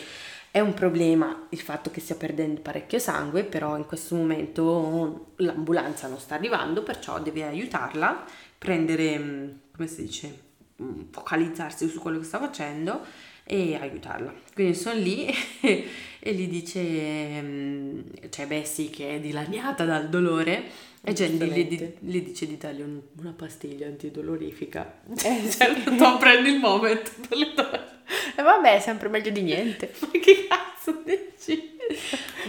è 0.54 0.60
un 0.60 0.76
problema 0.76 1.48
il 1.50 1.60
fatto 1.60 1.90
che 1.90 2.00
stia 2.00 2.14
perdendo 2.14 2.62
parecchio 2.62 3.00
sangue, 3.00 3.44
però 3.44 3.76
in 3.76 3.88
questo 3.88 4.14
momento 4.14 5.32
l'ambulanza 5.38 6.08
non 6.08 6.20
sta 6.20 6.36
arrivando, 6.36 6.84
perciò 6.84 7.20
deve 7.20 7.44
aiutarla, 7.44 8.24
prendere, 8.60 9.18
mm, 9.18 9.50
come 9.76 9.88
si 9.88 10.04
dice, 10.04 10.40
mm, 10.80 11.06
focalizzarsi 11.10 11.90
su 11.90 11.98
quello 11.98 12.20
che 12.20 12.26
sta 12.26 12.38
facendo 12.38 13.02
e 13.44 13.74
aiutarla. 13.74 14.32
Quindi 14.54 14.76
sono 14.76 15.00
lì 15.00 15.26
e, 15.62 15.88
e 16.22 16.34
gli 16.36 16.48
dice, 16.48 17.42
mm, 17.42 18.00
cioè 18.30 18.46
Bessie 18.46 18.92
che 18.92 19.16
è 19.16 19.20
dilaniata 19.20 19.86
dal 19.86 20.08
dolore 20.08 20.66
e 21.02 21.14
Jenny 21.14 21.38
le, 21.40 21.98
le, 22.00 22.22
dice 22.22 22.46
di 22.46 22.58
dargli 22.58 22.82
un, 22.82 23.02
una 23.18 23.34
pastiglia 23.36 23.88
antidolorifica. 23.88 25.00
Eh, 25.26 25.50
cioè, 25.50 25.74
tu 25.84 26.18
prendi 26.20 26.50
il 26.50 26.60
moment 26.60 27.28
per 27.28 27.38
le 27.40 27.54
donne. 27.56 27.92
E 28.36 28.42
vabbè, 28.42 28.76
è 28.76 28.80
sempre 28.80 29.10
meglio 29.10 29.32
di 29.32 29.42
niente. 29.42 29.94
Ma 30.00 30.10
che 30.12 30.48
cazzo 30.48 31.02
dici? 31.04 31.78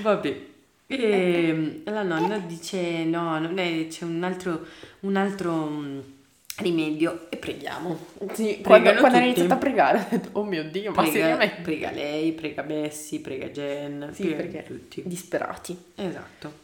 Vabbè. 0.03 0.53
E 0.87 1.83
la 1.85 2.03
nonna 2.03 2.39
dice 2.39 3.05
no, 3.05 3.39
non 3.39 3.59
è, 3.59 3.87
c'è 3.89 4.05
un 4.05 4.23
altro, 4.23 4.67
un 5.01 5.17
altro 5.17 5.53
mm, 5.53 6.01
rimedio 6.59 7.27
e 7.31 7.37
preghiamo. 7.37 7.99
Sì, 8.33 8.61
quando, 8.63 8.95
quando 8.95 9.19
ha 9.19 9.23
iniziato 9.23 9.55
a 9.55 9.57
pregare 9.57 9.99
ho 9.99 10.07
detto, 10.09 10.29
oh 10.33 10.45
mio 10.45 10.65
Dio, 10.65 10.93
ma 10.93 11.03
prega, 11.03 11.13
seriamente? 11.13 11.61
Prega 11.63 11.91
lei, 11.91 12.33
prega 12.33 12.63
Bessie, 12.63 13.21
prega 13.21 13.49
Jen, 13.49 14.11
sì, 14.13 14.27
perché 14.29 14.63
tutti. 14.63 15.03
disperati. 15.05 15.77
Esatto. 15.95 16.63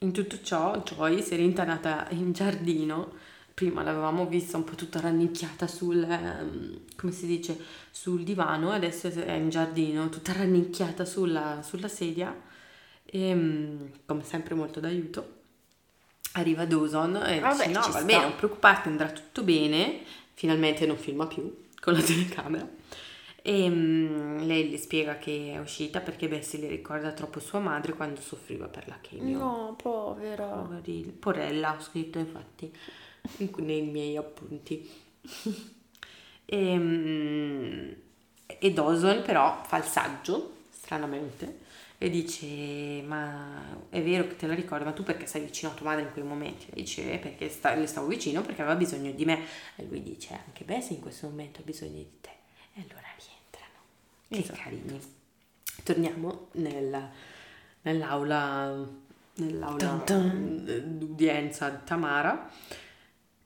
In 0.00 0.12
tutto 0.12 0.40
ciò 0.42 0.80
Joy 0.82 1.22
si 1.22 1.34
è 1.34 1.36
rintanata 1.36 2.06
in 2.10 2.32
giardino 2.32 3.14
prima 3.58 3.82
l'avevamo 3.82 4.24
vista 4.24 4.56
un 4.56 4.62
po' 4.62 4.76
tutta 4.76 5.00
rannicchiata 5.00 5.66
sul, 5.66 6.00
ehm, 6.00 6.82
come 6.94 7.10
si 7.10 7.26
dice, 7.26 7.58
sul 7.90 8.22
divano, 8.22 8.70
adesso 8.70 9.08
è 9.08 9.32
in 9.32 9.48
giardino, 9.48 10.08
tutta 10.10 10.32
rannicchiata 10.32 11.04
sulla, 11.04 11.60
sulla 11.64 11.88
sedia 11.88 12.32
e 13.04 13.28
ehm, 13.30 13.90
come 14.06 14.22
sempre 14.22 14.54
molto 14.54 14.78
d'aiuto. 14.78 15.36
Arriva 16.34 16.66
Dawson 16.66 17.16
e 17.16 17.40
Vabbè, 17.40 17.66
dice 17.66 17.80
no, 17.80 17.90
va 17.90 18.02
bene, 18.02 18.22
non 18.22 18.36
preoccuparti, 18.36 18.86
andrà 18.86 19.08
tutto 19.08 19.42
bene, 19.42 20.02
finalmente 20.34 20.86
non 20.86 20.96
filma 20.96 21.26
più 21.26 21.64
con 21.80 21.94
la 21.94 22.00
telecamera. 22.00 22.68
E 23.42 23.68
um, 23.68 24.46
lei 24.46 24.70
le 24.70 24.76
spiega 24.76 25.18
che 25.18 25.54
è 25.54 25.58
uscita 25.58 25.98
perché 25.98 26.28
Bessie 26.28 26.60
le 26.60 26.68
ricorda 26.68 27.10
troppo 27.10 27.40
sua 27.40 27.58
madre 27.58 27.94
quando 27.94 28.20
soffriva 28.20 28.68
per 28.68 28.86
la 28.86 28.98
chemio. 29.00 29.36
No, 29.36 29.74
povera. 29.76 30.46
Poverina. 30.46 31.10
Porella, 31.18 31.74
ho 31.76 31.80
scritto 31.80 32.20
infatti 32.20 32.72
nei 33.58 33.82
miei 33.82 34.16
appunti. 34.16 34.90
e, 36.44 36.56
ehm, 36.72 37.94
e 38.46 38.72
Dawson 38.72 39.22
però 39.22 39.62
fa 39.64 39.78
il 39.78 39.84
saggio, 39.84 40.56
stranamente, 40.70 41.66
e 42.00 42.10
dice 42.10 43.02
ma 43.04 43.76
è 43.90 44.00
vero 44.00 44.28
che 44.28 44.36
te 44.36 44.46
la 44.46 44.54
ricordi 44.54 44.84
ma 44.84 44.92
tu 44.92 45.02
perché 45.02 45.26
sei 45.26 45.42
vicino 45.42 45.72
a 45.72 45.74
tua 45.74 45.86
madre 45.86 46.04
in 46.04 46.12
quei 46.12 46.24
momenti 46.24 46.66
e 46.70 46.74
dice 46.74 47.12
eh, 47.12 47.18
perché 47.18 47.48
sta, 47.48 47.74
le 47.74 47.88
stavo 47.88 48.06
vicino 48.06 48.40
perché 48.40 48.62
aveva 48.62 48.76
bisogno 48.76 49.10
di 49.10 49.24
me 49.24 49.44
e 49.74 49.84
lui 49.84 50.00
dice 50.04 50.38
anche 50.46 50.62
beh 50.62 50.80
se 50.80 50.92
in 50.92 51.00
questo 51.00 51.26
momento 51.26 51.60
ha 51.60 51.64
bisogno 51.64 51.96
di 51.96 52.18
te 52.20 52.30
e 52.74 52.82
allora 52.82 53.08
rientrano 53.18 53.82
che 54.28 54.38
esatto. 54.38 54.60
carini 54.62 55.00
torniamo 55.82 56.48
nel, 56.52 57.10
nell'aula 57.82 58.86
nell'aula 59.34 60.02
dun 60.06 60.64
dun. 60.64 60.98
d'udienza 60.98 61.68
di 61.68 61.78
Tamara 61.84 62.48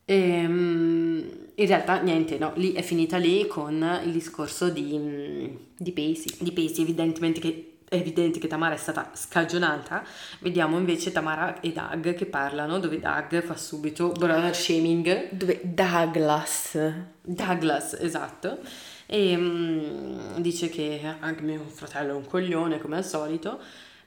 e, 0.05 0.15
ehm, 0.15 1.31
in 1.55 1.67
realtà 1.67 2.01
niente, 2.01 2.38
no, 2.38 2.53
lì 2.57 2.73
è 2.73 2.83
finita 2.83 3.17
lì 3.19 3.47
con 3.47 4.01
il 4.05 4.12
discorso 4.12 4.69
di, 4.69 5.57
di 5.77 5.93
Pesi. 5.93 6.35
Di 6.41 6.53
Pesi, 6.53 6.83
evidentemente 6.83 7.41
che 7.41 7.73
è 7.93 7.97
evidente 7.97 8.38
che 8.38 8.49
Tamara 8.49 8.75
è 8.75 8.79
stata 8.79 9.11
scagionata, 9.12 10.03
vediamo 10.41 10.79
invece 10.79 11.12
Tamara 11.12 11.61
e 11.61 11.73
Doug 11.73 12.15
che 12.15 12.25
parlano, 12.25 12.79
dove 12.79 12.99
Doug 12.99 13.43
fa 13.43 13.55
subito 13.55 14.12
brother 14.12 14.57
shaming. 14.57 15.29
Dove 15.33 15.61
Douglas. 15.62 16.79
Douglas, 17.21 17.93
esatto. 18.01 18.61
E 19.05 19.37
um, 19.37 20.41
dice 20.41 20.71
che 20.71 21.01
anche 21.21 21.43
mio 21.43 21.65
fratello 21.69 22.12
è 22.12 22.15
un 22.15 22.25
coglione 22.25 22.81
come 22.81 22.97
al 22.97 23.05
solito. 23.05 23.61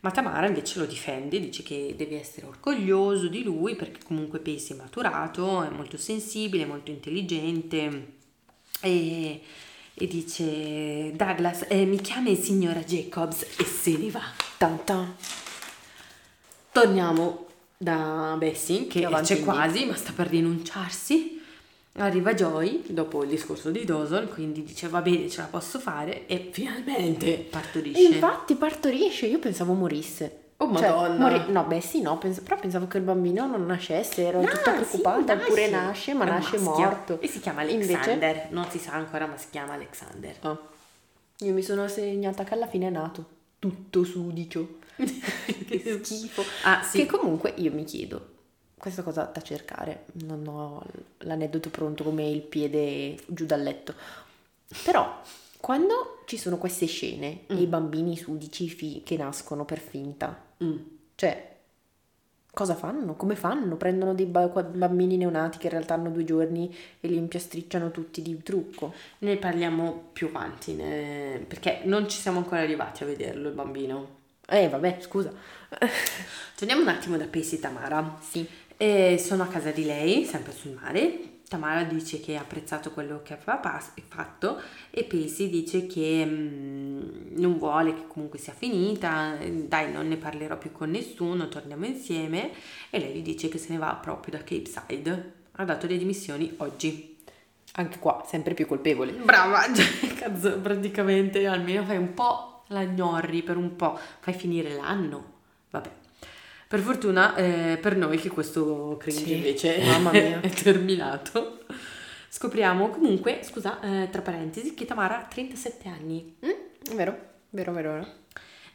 Ma 0.05 0.11
Tamara 0.11 0.45
invece 0.45 0.77
lo 0.77 0.85
difende, 0.85 1.39
dice 1.39 1.63
che 1.63 1.95
deve 1.97 2.19
essere 2.19 2.45
orgoglioso 2.45 3.27
di 3.27 3.41
lui 3.41 3.75
perché 3.75 4.01
comunque 4.05 4.37
Pace 4.37 4.75
è 4.75 4.77
maturato, 4.77 5.63
è 5.63 5.69
molto 5.69 5.97
sensibile, 5.97 6.67
molto 6.67 6.91
intelligente 6.91 8.13
e, 8.81 9.41
e 9.95 10.07
dice 10.07 11.11
Douglas 11.15 11.65
eh, 11.69 11.85
mi 11.85 11.99
chiami 11.99 12.35
signora 12.35 12.81
Jacobs 12.81 13.47
e 13.57 13.63
se 13.63 13.97
ne 13.97 14.11
va. 14.11 14.21
Tan 14.59 14.83
tan. 14.83 15.15
Torniamo 16.71 17.47
da 17.75 18.35
Bessie 18.37 18.85
che 18.85 19.09
c'è 19.23 19.39
quasi 19.39 19.85
ma 19.85 19.95
sta 19.95 20.11
per 20.11 20.27
rinunciarsi 20.27 21.34
Arriva 21.97 22.33
Joy 22.33 22.83
dopo 22.87 23.23
il 23.23 23.29
discorso 23.29 23.71
di 23.71 23.85
Dawson, 23.85 24.27
quindi 24.33 24.63
dice 24.63 24.89
va 24.89 25.01
bene, 25.01 25.29
ce 25.29 25.39
la 25.41 25.47
posso 25.47 25.79
fare 25.79 26.25
e 26.27 26.49
finalmente 26.51 27.35
partorisce. 27.49 28.01
Infatti 28.01 28.55
partorisce, 28.55 29.27
io 29.27 29.39
pensavo 29.39 29.71
morisse. 29.73 30.39
Oh 30.57 30.75
Cioè, 30.75 30.89
madonna! 30.89 31.29
mori- 31.29 31.51
no, 31.51 31.63
beh 31.63 31.81
sì, 31.81 32.01
no, 32.01 32.17
pens- 32.17 32.39
però 32.41 32.57
pensavo 32.59 32.87
che 32.87 32.97
il 32.97 33.03
bambino 33.03 33.45
non 33.47 33.65
nascesse, 33.65 34.23
ero 34.23 34.41
No, 34.41 34.47
tutta 34.47 34.71
sì, 34.71 34.71
preoccupata, 34.71 35.33
eppure 35.33 35.69
nasce. 35.69 36.13
ma 36.13 36.25
È 36.25 36.29
nasce 36.29 36.57
maschio. 36.57 36.83
morto. 36.85 37.19
E 37.21 37.27
si 37.27 37.39
chiama 37.39 37.63
Invece- 37.63 37.93
Alexander, 37.93 38.47
non 38.51 38.69
si 38.69 38.77
sa 38.77 38.93
ancora 38.93 39.25
ma 39.25 39.37
si 39.37 39.47
chiama 39.49 39.73
Alexander. 39.73 40.35
Ah. 40.41 40.57
Io 41.39 41.53
mi 41.53 41.61
sono 41.61 41.87
segnata 41.87 42.43
che 42.43 42.53
alla 42.53 42.67
fine 42.67 42.87
è 42.87 42.89
nato, 42.89 43.25
tutto 43.59 44.03
sudicio. 44.03 44.79
che 44.95 45.99
schifo. 46.03 46.43
Ah 46.63 46.81
sì, 46.83 46.99
Che 46.99 47.05
comunque 47.05 47.53
io 47.57 47.71
mi 47.73 47.83
chiedo, 47.83 48.34
questa 48.77 49.01
cosa 49.03 49.23
da 49.33 49.41
cercare, 49.41 50.05
non 50.23 50.45
ho 50.47 50.83
l'aneddoto 51.19 51.69
pronto 51.69 52.03
come 52.03 52.27
il 52.29 52.41
piede 52.41 53.15
giù 53.27 53.45
dal 53.45 53.61
letto, 53.63 53.93
però 54.83 55.21
quando 55.59 56.21
ci 56.25 56.37
sono 56.37 56.57
queste 56.57 56.85
scene 56.85 57.41
e 57.47 57.55
i 57.55 57.65
bambini 57.65 58.15
sudici 58.17 58.69
fi- 58.69 59.01
che 59.03 59.17
nascono 59.17 59.65
per 59.65 59.79
finta, 59.79 60.39
Mm. 60.63 60.77
cioè 61.15 61.53
cosa 62.51 62.75
fanno? 62.75 63.15
Come 63.15 63.35
fanno? 63.35 63.75
Prendono 63.75 64.13
dei 64.13 64.25
ba- 64.27 64.47
bambini 64.47 65.17
neonati 65.17 65.57
che 65.57 65.65
in 65.65 65.71
realtà 65.73 65.95
hanno 65.95 66.09
due 66.09 66.23
giorni 66.23 66.73
e 67.01 67.07
li 67.07 67.15
impiastricciano 67.17 67.91
tutti 67.91 68.21
di 68.21 68.41
trucco. 68.43 68.93
ne 69.19 69.37
parliamo 69.37 70.09
più 70.13 70.27
avanti, 70.27 70.73
ne- 70.73 71.43
perché 71.47 71.81
non 71.85 72.07
ci 72.07 72.19
siamo 72.19 72.37
ancora 72.37 72.61
arrivati 72.61 73.03
a 73.03 73.07
vederlo 73.07 73.49
il 73.49 73.55
bambino. 73.55 74.23
Eh 74.47 74.69
vabbè, 74.69 74.97
scusa. 75.01 75.33
Torniamo 76.55 76.81
un 76.83 76.87
attimo 76.87 77.17
da 77.17 77.25
e 77.25 77.59
Tamara. 77.59 78.17
Sì. 78.21 78.47
E 78.77 79.17
sono 79.17 79.43
a 79.43 79.47
casa 79.47 79.71
di 79.71 79.85
lei, 79.85 80.25
sempre 80.25 80.51
sul 80.53 80.77
mare. 80.79 81.33
Tamara 81.47 81.83
dice 81.83 82.19
che 82.19 82.37
ha 82.37 82.41
apprezzato 82.41 82.91
quello 82.91 83.21
che 83.23 83.33
aveva 83.33 83.79
fatto 84.07 84.59
e 84.89 85.03
Pacey 85.03 85.47
dice 85.47 85.85
che 85.85 86.25
mm, 86.25 87.37
non 87.37 87.57
vuole 87.59 87.93
che 87.93 88.07
comunque 88.07 88.39
sia 88.39 88.53
finita, 88.53 89.37
dai 89.39 89.91
non 89.91 90.07
ne 90.07 90.17
parlerò 90.17 90.57
più 90.57 90.71
con 90.71 90.89
nessuno, 90.89 91.47
torniamo 91.47 91.85
insieme 91.85 92.51
e 92.89 92.99
lei 92.99 93.13
gli 93.13 93.21
dice 93.21 93.47
che 93.47 93.59
se 93.59 93.71
ne 93.73 93.77
va 93.77 93.93
proprio 93.93 94.37
da 94.37 94.43
Cape 94.43 94.65
Side. 94.65 95.33
Ha 95.51 95.63
dato 95.63 95.87
le 95.87 95.97
dimissioni 95.97 96.51
oggi. 96.57 97.15
Anche 97.77 97.99
qua, 97.99 98.23
sempre 98.27 98.53
più 98.53 98.65
colpevole. 98.65 99.11
Brava, 99.11 99.61
cioè, 99.73 100.13
cazzo, 100.15 100.59
praticamente 100.59 101.45
almeno 101.45 101.83
fai 101.85 101.97
un 101.97 102.13
po' 102.13 102.63
la 102.69 102.83
gnorri 102.83 103.43
per 103.43 103.57
un 103.57 103.75
po', 103.75 103.99
fai 104.19 104.33
finire 104.33 104.73
l'anno. 104.73 105.33
Vabbè. 105.69 106.03
Per 106.67 106.79
fortuna 106.79 107.35
eh, 107.35 107.77
per 107.79 107.95
noi 107.95 108.17
che 108.19 108.29
questo 108.29 108.97
cringe 108.99 109.23
Sì, 109.23 109.33
invece 109.35 109.83
mamma 109.85 110.11
mia. 110.11 110.39
è 110.41 110.49
terminato. 110.49 111.59
Scopriamo 112.29 112.89
comunque, 112.89 113.39
scusa, 113.43 113.79
eh, 113.81 114.09
tra 114.09 114.21
parentesi, 114.21 114.73
che 114.73 114.85
Tamara 114.85 115.19
ha 115.19 115.23
37 115.25 115.87
anni 115.87 116.35
Mm, 116.45 116.95
vero, 116.95 117.17
vero, 117.51 117.71
vero, 117.71 117.91
vero. 117.93 118.07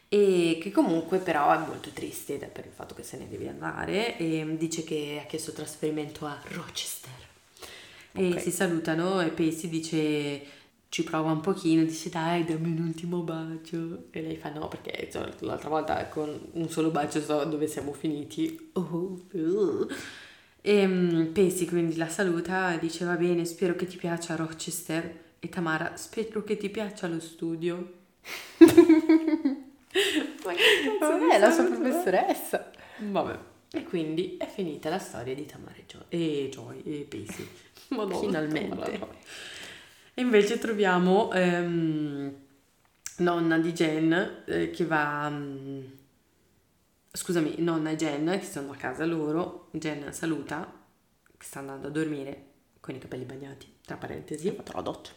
e 0.09 0.57
che 0.61 0.71
comunque 0.71 1.19
però 1.19 1.53
è 1.53 1.57
molto 1.67 1.89
triste 1.91 2.35
per 2.51 2.65
il 2.65 2.71
fatto 2.73 2.95
che 2.95 3.03
se 3.03 3.17
ne 3.17 3.29
deve 3.29 3.49
andare 3.49 4.17
e 4.17 4.45
dice 4.57 4.83
che 4.83 5.19
ha 5.23 5.27
chiesto 5.27 5.51
trasferimento 5.53 6.25
a 6.25 6.39
Rochester. 6.49 7.11
E 8.13 8.27
Ok. 8.33 8.41
si 8.41 8.51
salutano 8.51 9.21
e 9.21 9.27
Pacey 9.27 9.69
dice 9.69 10.41
ci 10.91 11.03
prova 11.03 11.31
un 11.31 11.39
pochino, 11.39 11.85
dice 11.85 12.09
dai 12.09 12.43
dammi 12.43 12.71
un 12.71 12.87
ultimo 12.87 13.21
bacio 13.21 14.07
e 14.11 14.21
lei 14.21 14.35
fa 14.35 14.49
no 14.49 14.67
perché 14.67 15.05
insomma, 15.05 15.29
l'altra 15.39 15.69
volta 15.69 16.05
con 16.07 16.49
un 16.51 16.69
solo 16.69 16.89
bacio 16.89 17.21
so 17.21 17.45
dove 17.45 17.65
siamo 17.67 17.93
finiti. 17.93 18.71
Oh, 18.73 19.17
uh. 19.31 19.87
E 20.59 20.85
mm, 20.85 21.31
Pacey 21.31 21.65
quindi 21.65 21.95
la 21.95 22.09
saluta 22.09 22.75
dice 22.75 23.05
va 23.05 23.15
bene 23.15 23.45
spero 23.45 23.73
che 23.75 23.85
ti 23.85 23.95
piaccia 23.95 24.35
Rochester 24.35 25.19
e 25.39 25.47
Tamara 25.47 25.95
spero 25.95 26.43
che 26.43 26.57
ti 26.57 26.69
piaccia 26.69 27.07
lo 27.07 27.21
studio. 27.21 27.93
Ma 28.59 30.51
che 30.53 30.63
cazzo 30.83 31.17
Vabbè, 31.17 31.39
la 31.39 31.51
sua 31.51 31.63
è? 31.63 31.67
professoressa. 31.67 32.69
Vabbè. 32.97 33.39
E 33.71 33.83
quindi 33.85 34.35
è 34.37 34.45
finita 34.45 34.89
la 34.89 34.99
storia 34.99 35.33
di 35.33 35.45
Tamara 35.45 35.73
e 36.09 36.49
Joy 36.51 36.81
e. 36.83 37.07
Madonna, 37.87 38.19
Finalmente. 38.19 38.69
Tamara 38.69 38.91
e 38.91 38.97
Joy. 38.97 39.07
E 40.10 40.10
invece 40.21 40.57
troviamo 40.59 41.31
ehm, 41.33 42.33
nonna 43.17 43.57
di 43.59 43.73
Jen 43.73 44.43
eh, 44.45 44.71
che 44.71 44.85
va... 44.85 45.29
mm, 45.29 45.81
scusami, 47.11 47.55
nonna 47.59 47.91
e 47.91 47.95
Jen 47.95 48.37
che 48.39 48.45
sono 48.45 48.71
a 48.71 48.75
casa 48.75 49.05
loro. 49.05 49.67
Jen 49.71 50.11
saluta, 50.13 50.71
che 51.37 51.45
sta 51.45 51.59
andando 51.59 51.87
a 51.87 51.91
dormire 51.91 52.45
con 52.79 52.95
i 52.95 52.99
capelli 52.99 53.25
bagnati, 53.25 53.67
tra 53.85 53.97
parentesi. 53.97 54.47
Ha 54.47 54.53
fatto 54.53 54.71
la 54.73 54.81
doccia. 54.81 55.11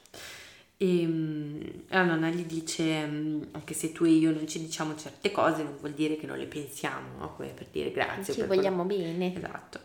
E 0.76 1.06
mm, 1.06 1.60
la 1.88 2.02
nonna 2.04 2.28
gli 2.30 2.44
dice, 2.44 3.06
mm, 3.06 3.42
anche 3.52 3.74
se 3.74 3.92
tu 3.92 4.04
e 4.04 4.10
io 4.10 4.32
non 4.32 4.46
ci 4.48 4.60
diciamo 4.60 4.96
certe 4.96 5.30
cose, 5.30 5.62
non 5.62 5.76
vuol 5.78 5.92
dire 5.92 6.16
che 6.16 6.26
non 6.26 6.36
le 6.36 6.46
pensiamo, 6.46 7.16
no? 7.18 7.34
Come 7.36 7.50
per 7.50 7.68
dire 7.70 7.90
grazie. 7.92 8.34
Ci 8.34 8.40
per 8.40 8.48
vogliamo 8.48 8.84
bene. 8.84 9.32
quello- 9.32 9.46
Esatto. 9.46 9.80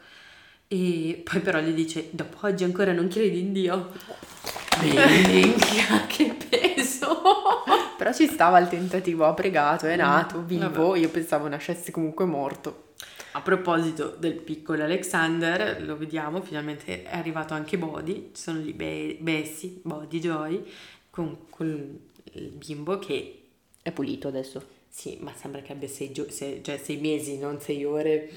E 0.72 1.22
poi 1.24 1.40
però 1.42 1.60
gli 1.62 1.72
dice, 1.74 2.10
dopo 2.12 2.46
oggi 2.46 2.64
ancora 2.64 2.94
non 2.94 3.08
credi 3.08 3.40
in 3.40 3.54
Dio? 3.54 3.90
Minchia, 4.84 6.06
che 6.06 6.36
peso! 6.48 7.22
Però 7.98 8.14
ci 8.14 8.28
stava 8.28 8.60
il 8.60 8.68
tentativo, 8.68 9.26
ha 9.26 9.34
pregato, 9.34 9.88
è 9.88 9.96
nato, 9.96 10.42
Mm, 10.42 10.46
vivo. 10.46 10.96
Io 10.96 11.10
pensavo 11.10 11.48
nascesse 11.48 11.90
comunque 11.92 12.26
morto. 12.26 12.94
A 13.32 13.42
proposito 13.42 14.16
del 14.20 14.36
piccolo 14.36 14.84
Alexander, 14.84 15.82
lo 15.84 15.98
vediamo, 15.98 16.40
finalmente 16.42 17.02
è 17.04 17.16
arrivato 17.18 17.56
anche 17.56 17.80
Body, 17.80 18.30
ci 18.36 18.42
sono 18.42 18.60
lì 18.60 18.72
Be- 18.74 19.18
Bessie, 19.20 19.80
Body, 19.82 20.20
Joy, 20.20 20.64
con, 21.10 21.46
con 21.50 22.00
il 22.34 22.50
bimbo 22.52 23.00
che 23.00 23.42
È 23.82 23.92
pulito 23.92 24.28
adesso. 24.28 24.64
Sì, 24.88 25.18
ma 25.22 25.32
sembra 25.36 25.62
che 25.62 25.72
abbia 25.72 25.88
sei, 25.88 26.12
gio- 26.12 26.30
sei- 26.30 26.64
cioè 26.64 26.78
sei 26.78 26.98
mesi, 26.98 27.40
non 27.40 27.60
sei 27.60 27.84
ore 27.86 28.30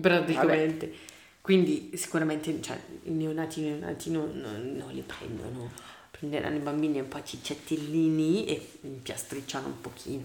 praticamente. 0.00 0.92
Quindi 1.40 1.92
sicuramente 1.94 2.60
cioè, 2.60 2.78
i 3.04 3.10
neonati, 3.10 3.60
i 3.60 3.64
neonati 3.64 4.10
non, 4.10 4.30
non- 4.34 4.74
non 4.76 4.92
li 4.92 5.02
prendono. 5.02 5.70
Prenderanno 6.10 6.56
i 6.56 6.60
bambini 6.60 7.00
un 7.00 7.08
po' 7.08 7.22
cicciatellini 7.22 8.46
e 8.46 8.70
impiastricciano 8.82 9.66
un 9.68 9.80
pochino. 9.80 10.24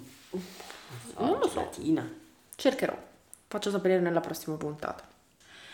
Non 1.17 1.39
lo 1.39 1.47
so. 1.47 1.54
gelatina. 1.60 2.13
Cercherò. 2.56 2.97
Faccio 3.47 3.69
sapere 3.69 3.99
nella 3.99 4.19
prossima 4.19 4.56
puntata. 4.58 5.08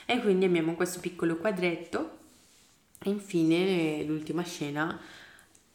E 0.06 0.20
quindi 0.20 0.46
abbiamo 0.46 0.76
questo 0.76 1.00
piccolo 1.00 1.38
quadretto. 1.38 2.18
E 3.04 3.10
infine 3.10 4.04
l'ultima 4.04 4.44
scena, 4.44 5.00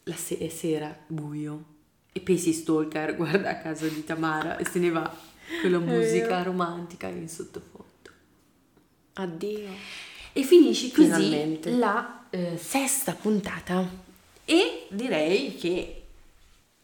la 0.05 0.15
se- 0.15 0.39
è 0.39 0.49
sera, 0.49 0.97
buio. 1.09 1.65
E 2.13 2.21
Pacey 2.21 2.53
Stalker 2.53 3.17
guarda 3.17 3.51
a 3.51 3.57
casa 3.59 3.89
di 3.89 4.05
Tamara 4.05 4.59
e 4.59 4.65
se 4.65 4.79
ne 4.79 4.91
va 4.91 5.13
con 5.61 5.71
la 5.71 5.79
musica 5.81 6.43
romantica 6.43 7.09
in 7.09 7.29
sottofondo. 7.29 7.86
Addio. 9.19 9.71
E 10.33 10.43
finisce 10.43 10.91
così 10.91 11.05
Finalmente. 11.05 11.71
la 11.71 12.27
eh, 12.31 12.57
sesta 12.59 13.15
puntata. 13.15 13.89
E 14.45 14.87
direi 14.91 15.57
che 15.57 16.03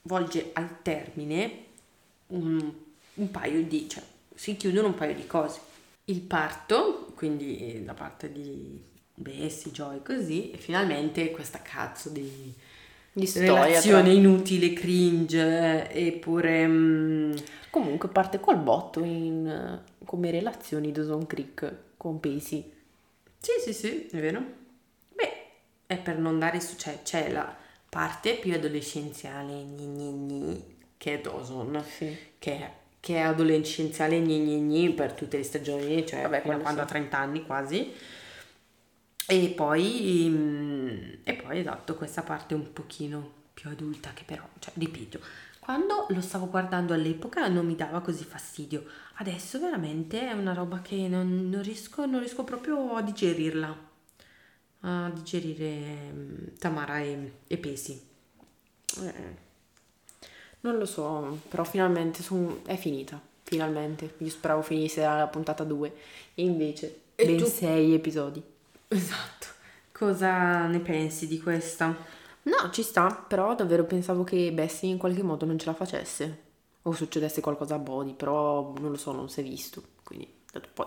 volge 0.02 0.50
al 0.54 0.82
termine 0.82 1.64
un, 2.28 2.72
un 3.14 3.30
paio 3.30 3.62
di... 3.62 3.88
cioè 3.88 4.02
si 4.34 4.56
chiudono 4.56 4.88
un 4.88 4.94
paio 4.94 5.14
di 5.14 5.26
cose. 5.26 5.60
Il 6.06 6.20
parto, 6.20 7.12
quindi 7.14 7.84
da 7.84 7.94
parte 7.94 8.32
di 8.32 8.82
Bessie, 9.14 9.70
Joy, 9.70 10.02
così, 10.02 10.50
e 10.50 10.56
finalmente 10.56 11.30
questa 11.30 11.60
cazzo 11.60 12.08
di 12.08 12.52
Di 13.12 13.26
storia. 13.26 13.64
relazione 13.64 14.02
tra- 14.04 14.12
inutile, 14.12 14.72
cringe, 14.72 15.88
eh, 15.90 16.06
eppure... 16.06 16.66
mm, 16.66 17.32
Comunque 17.70 18.08
parte 18.10 18.38
col 18.38 18.58
botto 18.58 19.02
in, 19.02 19.46
eh, 19.46 20.04
come 20.04 20.30
relazioni 20.30 20.92
Dawson 20.92 21.26
Creek 21.26 21.72
con 21.96 22.20
Pacey. 22.20 22.70
Sì, 23.38 23.50
sì, 23.64 23.72
sì, 23.72 24.08
è 24.12 24.18
vero. 24.20 24.42
Beh, 25.14 25.32
è 25.86 25.96
per 25.96 26.18
non 26.18 26.38
dare 26.38 26.60
su, 26.60 26.76
cioè 26.76 26.98
c'è 27.02 27.30
la 27.32 27.56
parte 27.88 28.34
più 28.34 28.52
adolescenziale 28.52 29.52
gni 29.64 29.86
gni 29.86 30.12
gni, 30.12 30.64
che 30.98 31.14
è 31.14 31.20
Dawson, 31.22 31.82
Sì. 31.96 32.14
che 32.38 32.52
è, 32.58 32.72
che 33.00 33.14
è 33.16 33.20
adolescenziale 33.20 34.20
gni 34.20 34.38
gni 34.40 34.60
gni 34.60 34.90
per 34.92 35.12
tutte 35.14 35.38
le 35.38 35.42
stagioni, 35.42 36.06
cioè 36.06 36.22
Vabbè, 36.22 36.42
fino 36.42 36.56
a 36.56 36.58
quando 36.58 36.80
sì. 36.80 36.86
ha 36.86 36.88
30 36.90 37.16
anni 37.18 37.42
quasi. 37.46 37.90
E 39.26 39.48
poi, 39.56 40.26
mm, 40.28 41.12
e 41.24 41.34
poi 41.34 41.58
esatto, 41.60 41.94
questa 41.94 42.22
parte 42.22 42.54
un 42.54 42.72
pochino 42.72 43.40
più 43.54 43.70
adulta 43.70 44.12
che 44.12 44.24
però, 44.24 44.46
cioè, 44.58 44.72
ripeto, 44.76 45.20
quando 45.60 46.06
lo 46.10 46.20
stavo 46.20 46.48
guardando 46.48 46.92
all'epoca 46.92 47.46
non 47.48 47.66
mi 47.66 47.76
dava 47.76 48.00
così 48.00 48.24
fastidio. 48.24 48.84
Adesso 49.16 49.60
veramente 49.60 50.20
è 50.28 50.32
una 50.32 50.52
roba 50.54 50.80
che 50.82 51.08
non, 51.08 51.48
non 51.48 51.62
riesco, 51.62 52.04
non 52.06 52.20
riesco 52.20 52.44
proprio 52.44 52.94
a 52.96 53.02
digerirla. 53.02 53.90
A 54.84 55.10
digerire 55.14 56.10
mm, 56.12 56.46
Tamara 56.58 56.98
e, 57.00 57.32
e 57.46 57.56
Pesi. 57.58 58.00
Eh, 59.00 59.36
non 60.60 60.78
lo 60.78 60.86
so, 60.86 61.40
però 61.48 61.64
finalmente 61.64 62.22
son- 62.22 62.60
è 62.64 62.76
finita. 62.76 63.20
Finalmente. 63.42 64.14
Io 64.18 64.28
speravo 64.30 64.62
finisse 64.62 65.02
la 65.02 65.26
puntata 65.26 65.64
2. 65.64 65.92
E 66.34 66.42
invece, 66.42 67.00
E 67.16 67.24
ben 67.24 67.36
tu? 67.36 67.46
6 67.46 67.94
episodi. 67.94 68.42
Esatto. 68.92 69.46
cosa 69.90 70.66
ne 70.66 70.80
pensi 70.80 71.26
di 71.26 71.40
questa? 71.40 71.96
No, 72.42 72.70
ci 72.70 72.82
sta, 72.82 73.14
però 73.26 73.54
davvero 73.54 73.84
pensavo 73.84 74.24
che 74.24 74.52
Bessie 74.52 74.90
in 74.90 74.98
qualche 74.98 75.22
modo 75.22 75.46
non 75.46 75.58
ce 75.58 75.66
la 75.66 75.74
facesse. 75.74 76.42
O 76.82 76.92
succedesse 76.92 77.40
qualcosa 77.40 77.76
a 77.76 77.78
Body, 77.78 78.14
però 78.14 78.74
non 78.78 78.90
lo 78.90 78.96
so, 78.96 79.12
non 79.12 79.28
si 79.30 79.40
è 79.40 79.42
visto. 79.44 79.82
Quindi, 80.02 80.28
detto, 80.52 80.68
poi, 80.74 80.86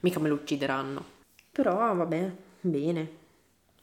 mica 0.00 0.20
me 0.20 0.28
lo 0.28 0.34
uccideranno. 0.34 1.04
Però, 1.50 1.94
vabbè, 1.94 2.32
bene. 2.60 3.10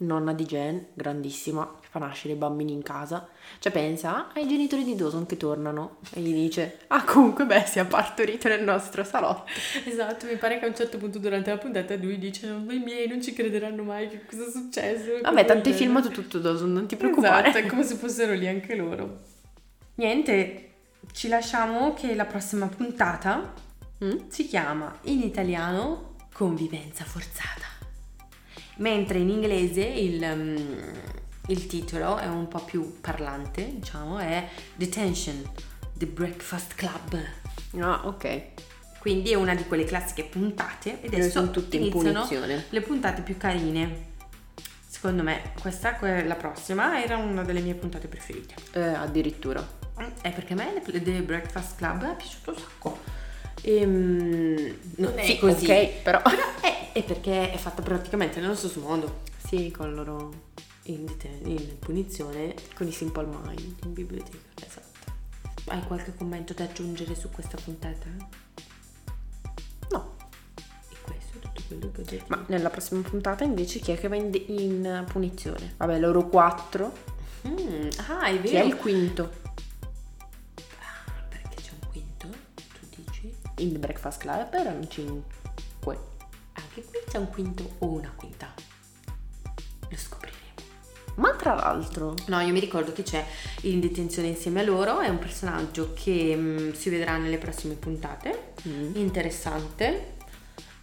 Nonna 0.01 0.33
di 0.33 0.45
Jen, 0.45 0.87
grandissima, 0.93 1.75
che 1.81 1.87
fa 1.89 1.99
nascere 1.99 2.33
i 2.33 2.37
bambini 2.37 2.71
in 2.71 2.81
casa. 2.83 3.27
Cioè 3.59 3.71
pensa 3.71 4.29
ai 4.33 4.47
genitori 4.47 4.83
di 4.83 4.95
Dawson 4.95 5.25
che 5.25 5.35
tornano 5.35 5.97
e 6.13 6.21
gli 6.21 6.33
dice 6.33 6.79
Ah 6.87 7.03
comunque 7.03 7.45
Bessie 7.45 7.81
ha 7.81 7.85
partorito 7.85 8.47
nel 8.47 8.63
nostro 8.63 9.03
salotto. 9.03 9.45
Esatto, 9.85 10.25
mi 10.25 10.35
pare 10.35 10.59
che 10.59 10.65
a 10.65 10.67
un 10.67 10.75
certo 10.75 10.97
punto 10.97 11.19
durante 11.19 11.49
la 11.49 11.57
puntata 11.57 11.95
lui 11.95 12.17
dice 12.17 12.47
"Ma 12.47 12.71
i 12.73 12.79
miei 12.79 13.07
non 13.07 13.21
ci 13.21 13.33
crederanno 13.33 13.83
mai 13.83 14.07
che 14.07 14.25
cosa 14.25 14.45
è 14.45 14.49
successo". 14.49 15.19
Vabbè, 15.21 15.45
tanto 15.45 15.69
hai 15.69 15.75
filmato 15.75 16.09
tutto 16.09 16.39
Dawson, 16.39 16.71
non 16.71 16.87
ti 16.87 16.95
preoccupare. 16.95 17.49
Esatto, 17.49 17.65
è 17.65 17.67
come 17.67 17.83
se 17.83 17.95
fossero 17.95 18.33
lì 18.33 18.47
anche 18.47 18.75
loro. 18.75 19.17
Niente, 19.95 20.71
ci 21.11 21.27
lasciamo 21.27 21.93
che 21.93 22.15
la 22.15 22.25
prossima 22.25 22.67
puntata 22.67 23.67
Mm? 24.01 24.29
si 24.29 24.47
chiama 24.47 24.97
in 25.03 25.19
italiano 25.21 26.15
Convivenza 26.31 27.03
forzata. 27.03 27.78
Mentre 28.79 29.19
in 29.19 29.29
inglese 29.29 29.81
il, 29.81 30.21
um, 30.21 30.93
il 31.47 31.67
titolo 31.67 32.17
è 32.17 32.27
un 32.27 32.47
po' 32.47 32.63
più 32.63 32.99
parlante, 33.01 33.75
diciamo, 33.75 34.19
è 34.19 34.47
Detention, 34.75 35.49
The 35.93 36.05
Breakfast 36.05 36.75
Club. 36.75 37.19
Ah, 37.79 38.07
ok. 38.07 38.41
Quindi 38.99 39.31
è 39.31 39.35
una 39.35 39.55
di 39.55 39.65
quelle 39.65 39.83
classiche 39.83 40.23
puntate 40.23 41.01
e 41.01 41.05
Dove 41.05 41.15
adesso 41.17 41.39
sono 41.39 41.51
tutte 41.51 41.77
in 41.77 41.89
punizione. 41.89 42.65
le 42.69 42.81
puntate 42.81 43.21
più 43.21 43.37
carine. 43.37 44.07
Secondo 44.87 45.23
me 45.23 45.53
questa, 45.61 45.95
que- 45.95 46.25
la 46.25 46.35
prossima, 46.35 47.01
era 47.01 47.17
una 47.17 47.43
delle 47.43 47.61
mie 47.61 47.75
puntate 47.75 48.07
preferite. 48.07 48.55
Eh, 48.73 48.81
addirittura. 48.81 49.65
È 50.21 50.31
perché 50.31 50.53
a 50.53 50.55
me 50.55 50.81
The 50.83 51.01
The 51.01 51.21
Breakfast 51.21 51.77
Club 51.77 52.11
è 52.11 52.15
piaciuto 52.15 52.51
un 52.51 52.57
sacco. 52.57 52.99
Ehm, 53.61 54.75
Non 54.97 55.17
è 55.17 55.23
sì, 55.25 55.37
così. 55.39 55.65
ok, 55.65 56.01
però... 56.03 56.21
Però 56.21 56.41
è, 56.61 56.91
è 56.93 57.03
perché 57.03 57.51
è 57.51 57.57
fatta 57.57 57.81
praticamente 57.81 58.39
nello 58.39 58.55
stesso 58.55 58.79
modo. 58.79 59.21
sì, 59.47 59.71
con 59.71 59.93
loro... 59.93 60.47
In, 60.83 61.05
deten- 61.05 61.41
in 61.45 61.77
punizione 61.77 62.55
con 62.73 62.87
i 62.87 62.91
Simple 62.91 63.25
Mind. 63.27 63.75
in 63.83 63.93
biblioteca. 63.93 64.37
Esatto. 64.65 64.87
Hai 65.67 65.83
qualche 65.83 66.15
commento 66.17 66.53
da 66.53 66.63
aggiungere 66.63 67.13
su 67.13 67.29
questa 67.29 67.57
puntata? 67.63 68.07
No, 69.91 70.15
E 70.89 70.95
questo 71.03 71.37
è 71.37 71.41
tutto 71.41 71.61
quello 71.67 71.91
che 71.91 72.01
ho 72.01 72.03
detto. 72.03 72.25
ma 72.29 72.43
nella 72.47 72.71
prossima 72.71 73.01
puntata 73.07 73.43
invece 73.43 73.77
chi 73.79 73.91
è 73.91 73.99
che 73.99 74.07
va 74.07 74.15
in, 74.15 74.31
in 74.47 75.05
punizione? 75.11 75.75
Vabbè, 75.77 75.99
loro 75.99 76.27
quattro. 76.27 76.91
Mm, 77.47 77.87
ah, 78.07 78.23
è 78.25 78.41
Chi 78.41 78.49
vero. 78.51 78.63
è 78.63 78.67
il 78.67 78.75
quinto? 78.75 79.31
Il 83.59 83.77
Breakfast 83.77 84.19
Club 84.19 84.53
erano 84.53 84.87
cinque. 84.87 86.07
Anche 86.53 86.83
qui 86.83 86.99
c'è 87.09 87.17
un 87.17 87.29
quinto 87.29 87.75
o 87.79 87.87
una 87.87 88.11
quinta. 88.15 88.53
Lo 89.89 89.97
scopriremo. 89.97 90.37
Ma 91.15 91.33
tra 91.35 91.53
l'altro... 91.53 92.15
No, 92.27 92.39
io 92.39 92.51
mi 92.53 92.59
ricordo 92.59 92.91
che 92.93 93.03
c'è 93.03 93.25
in 93.61 93.79
detenzione 93.79 94.29
insieme 94.29 94.61
a 94.61 94.63
loro, 94.63 94.99
è 94.99 95.07
un 95.09 95.19
personaggio 95.19 95.93
che 95.93 96.35
mm, 96.35 96.71
si 96.71 96.89
vedrà 96.89 97.17
nelle 97.17 97.37
prossime 97.37 97.73
puntate, 97.75 98.47
Mm. 98.67 98.95
interessante 98.95 100.15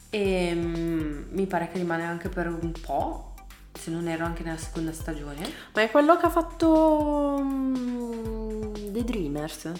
e 0.09 0.55
mm, 0.55 1.25
mi 1.33 1.47
pare 1.47 1.69
che 1.71 1.77
rimane 1.77 2.05
anche 2.05 2.31
per 2.31 2.47
un 2.49 2.73
po', 2.73 3.35
se 3.79 3.91
non 3.91 4.09
ero 4.09 4.25
anche 4.25 4.43
nella 4.43 4.57
seconda 4.57 4.93
stagione. 4.93 5.47
Ma 5.75 5.83
è 5.83 5.91
quello 5.91 6.17
che 6.17 6.25
ha 6.27 6.31
fatto... 6.31 7.39
mm, 7.43 8.73
The 8.93 9.05
Dreamers. 9.05 9.73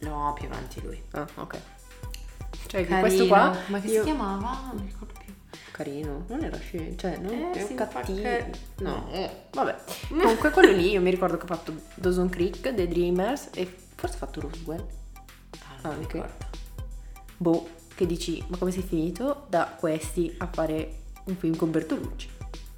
No, 0.00 0.32
più 0.38 0.46
avanti 0.46 0.80
lui. 0.82 1.00
Ah, 1.12 1.26
ok. 1.36 1.58
Cioè, 2.74 2.82
che 2.82 2.88
Carino. 2.88 3.00
questo 3.00 3.26
qua... 3.28 3.56
Ma 3.68 3.80
che 3.80 3.86
io- 3.86 3.98
si 4.02 4.04
chiamava? 4.10 4.60
Non 4.72 4.82
mi 4.82 4.86
ricordo 4.90 5.12
più. 5.24 5.32
Carino, 5.70 6.24
non 6.28 6.42
era 6.42 6.58
scemo, 6.58 6.96
cioè 6.96 7.16
non 7.18 7.32
Eh, 7.32 7.50
è 7.52 7.62
un 7.62 7.74
cattivo. 7.76 8.20
perché- 8.22 8.50
No, 8.78 9.08
vabbè. 9.52 9.76
Comunque 10.08 10.50
quello 10.50 10.72
lì 10.72 10.90
io 10.90 11.00
mi 11.00 11.10
ricordo 11.10 11.36
che 11.36 11.44
ha 11.44 11.46
fatto 11.54 11.72
Dawson 11.94 12.28
Creek, 12.28 12.60
The 12.74 12.88
Dreamers 12.88 13.48
e 13.54 13.72
forse 13.94 14.14
ha 14.16 14.18
fatto 14.18 14.40
Roswell. 14.40 14.84
Ah, 15.82 15.88
non 15.88 15.92
Anche. 15.94 16.22
Boh, 17.36 17.68
che 17.94 18.06
dici, 18.06 18.42
ma 18.48 18.56
come 18.56 18.70
sei 18.72 18.82
finito 18.82 19.46
da 19.48 19.76
questi 19.78 20.34
a 20.38 20.48
fare 20.52 21.02
un 21.24 21.36
film 21.36 21.54
con 21.56 21.70
Bertolucci? 21.70 22.28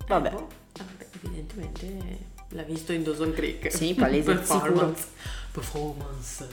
Vabbè. 0.08 0.28
Eh, 0.28 0.30
boh. 0.32 0.48
Ah, 0.78 0.84
vabbè, 0.84 1.06
evidentemente 1.22 2.18
l'ha 2.50 2.62
visto 2.62 2.92
in 2.92 3.02
Dawson 3.02 3.32
Creek. 3.32 3.70
Sì, 3.72 3.94
palese, 3.94 4.32
Performance. 4.36 5.06
Performance. 5.52 6.48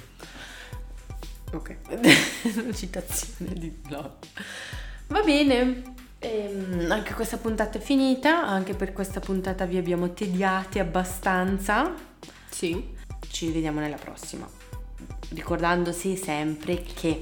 Ok. 1.53 1.75
Citazione 2.73 3.53
di 3.53 3.69
blog. 3.69 4.11
Va 5.07 5.21
bene. 5.21 5.83
Ehm, 6.19 6.89
anche 6.89 7.13
questa 7.13 7.37
puntata 7.37 7.77
è 7.77 7.81
finita. 7.81 8.45
Anche 8.47 8.73
per 8.73 8.93
questa 8.93 9.19
puntata 9.19 9.65
vi 9.65 9.77
abbiamo 9.77 10.13
tediati 10.13 10.79
abbastanza. 10.79 11.93
Sì. 12.49 12.95
Ci 13.27 13.51
vediamo 13.51 13.79
nella 13.79 13.97
prossima. 13.97 14.49
Ricordandosi 15.29 16.15
sempre 16.15 16.81
che 16.83 17.19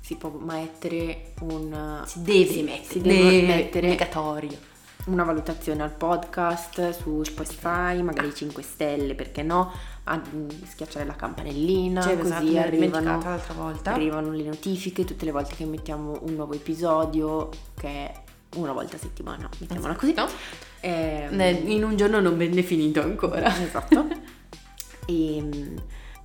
Si 0.00 0.16
può 0.16 0.30
mettere 0.30 1.34
un... 1.40 2.02
si 2.06 2.22
deve 2.22 2.62
mettere, 2.62 2.84
si 2.84 3.00
deve 3.00 3.42
deve 3.42 3.42
mettere 3.42 3.86
obbligatorio. 3.86 4.58
una 5.06 5.22
valutazione 5.24 5.82
al 5.82 5.92
podcast 5.92 6.90
su 6.90 7.22
Spotify, 7.22 8.02
magari 8.02 8.34
5 8.34 8.62
stelle, 8.62 9.14
perché 9.14 9.42
no? 9.42 9.72
A 10.04 10.20
schiacciare 10.66 11.04
la 11.04 11.14
campanellina, 11.14 12.00
Cioè, 12.00 12.16
così 12.16 12.26
esatto, 12.28 12.44
mi 12.44 12.56
ero 12.56 12.66
arrivano, 12.66 13.40
arrivano 13.84 14.32
le 14.32 14.42
notifiche 14.44 15.04
tutte 15.04 15.24
le 15.24 15.30
volte 15.30 15.54
che 15.54 15.64
mettiamo 15.66 16.18
un 16.22 16.34
nuovo 16.34 16.54
episodio, 16.54 17.48
che 17.74 17.86
è 17.88 18.12
una 18.56 18.72
volta 18.72 18.96
a 18.96 18.98
settimana, 18.98 19.48
mettiamola 19.58 19.94
così. 19.94 20.10
Esatto. 20.12 20.32
Ehm, 20.80 21.34
Ne- 21.36 21.50
In 21.50 21.84
un 21.84 21.96
giorno 21.96 22.18
non 22.20 22.36
ben 22.36 22.50
definito 22.52 23.00
ancora. 23.02 23.54
Esatto. 23.62 24.06
e 25.06 25.40
mm, 25.42 25.76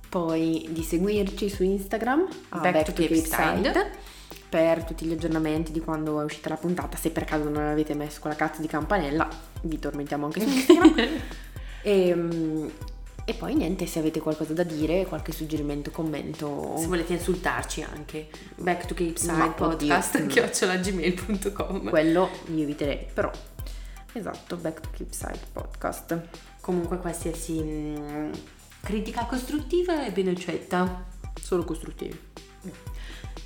poi 0.08 0.66
di 0.70 0.82
seguirci 0.82 1.48
su 1.48 1.62
Instagram 1.62 2.26
a 2.50 2.58
Back 2.58 2.72
Back, 2.72 2.86
to 2.86 2.92
to 2.92 3.02
Cape 3.02 3.14
Side, 3.16 3.72
Side. 3.72 3.90
per 4.48 4.84
tutti 4.84 5.04
gli 5.04 5.12
aggiornamenti 5.12 5.70
di 5.70 5.80
quando 5.80 6.20
è 6.20 6.24
uscita 6.24 6.48
la 6.48 6.56
puntata. 6.56 6.96
Se 6.96 7.10
per 7.10 7.24
caso 7.24 7.48
non 7.48 7.62
avete 7.64 7.94
messo 7.94 8.20
quella 8.20 8.36
cazzo 8.36 8.60
di 8.62 8.66
campanella, 8.66 9.28
vi 9.62 9.78
tormentiamo 9.78 10.24
anche 10.24 10.40
su 10.40 10.48
Instagram. 10.48 10.94
e, 11.82 12.14
mm, 12.14 12.68
e 13.28 13.34
poi 13.34 13.56
niente, 13.56 13.86
se 13.86 13.98
avete 13.98 14.20
qualcosa 14.20 14.52
da 14.52 14.62
dire, 14.62 15.04
qualche 15.04 15.32
suggerimento, 15.32 15.90
commento. 15.90 16.76
Se 16.78 16.86
volete 16.86 17.14
insultarci 17.14 17.82
anche. 17.82 18.28
Back 18.54 18.86
to 18.86 18.94
Cape 18.94 19.18
Side 19.18 19.52
podcast 19.56 20.14
oddio. 20.14 20.26
chiocciolagmail.com 20.28 21.88
Quello 21.88 22.30
io 22.54 22.62
eviterei, 22.62 23.04
però. 23.12 23.28
Esatto, 24.12 24.54
Back 24.54 24.78
to 24.78 24.90
Keep 24.92 25.10
Side 25.10 25.40
podcast. 25.52 26.20
Comunque 26.60 26.98
qualsiasi 26.98 27.60
mm, 27.60 28.30
critica 28.82 29.24
costruttiva 29.24 30.04
è 30.04 30.12
ben 30.12 30.28
accetta. 30.28 31.04
Solo 31.42 31.64
costruttivi. 31.64 32.16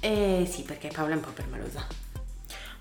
Eh 0.01 0.47
sì, 0.47 0.61
perché 0.61 0.89
Paola 0.89 1.15
è 1.15 1.17
un 1.17 1.23
po' 1.23 1.31
permalosa. 1.31 2.10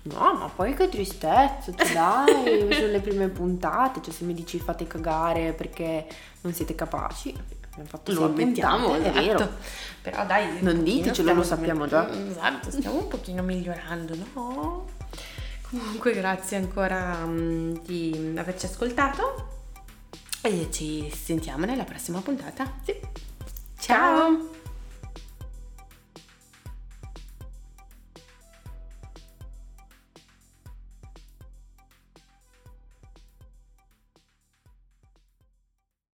No, 0.02 0.34
ma 0.34 0.50
poi 0.54 0.74
che 0.74 0.88
tristezza, 0.88 1.72
cioè 1.76 1.92
dai, 1.92 2.72
sono 2.72 2.86
le 2.86 3.00
prime 3.00 3.28
puntate, 3.28 4.00
cioè 4.02 4.12
se 4.14 4.24
mi 4.24 4.32
dici 4.32 4.58
fate 4.58 4.86
cagare 4.86 5.52
perché 5.52 6.06
non 6.40 6.54
siete 6.54 6.74
capaci, 6.74 7.34
abbiamo 7.70 7.88
fatto 7.88 8.12
Lo 8.12 8.24
ammettiamo, 8.24 8.94
è 8.94 9.00
esatto. 9.00 9.20
vero. 9.20 9.48
Però 10.00 10.24
dai, 10.24 10.62
Non 10.62 10.82
ditecelo, 10.82 11.34
lo 11.34 11.42
sappiamo 11.42 11.86
già. 11.86 12.08
Esatto, 12.28 12.70
stiamo 12.70 12.98
un 12.98 13.08
pochino 13.08 13.42
migliorando, 13.42 14.14
no? 14.16 14.84
Comunque 15.68 16.12
grazie 16.14 16.56
ancora 16.56 17.24
mm, 17.26 17.76
di 17.84 18.34
averci 18.36 18.66
ascoltato 18.66 19.48
e 20.42 20.68
ci 20.72 21.12
sentiamo 21.14 21.66
nella 21.66 21.84
prossima 21.84 22.20
puntata. 22.20 22.72
Sì. 22.82 22.98
Ciao. 23.78 24.58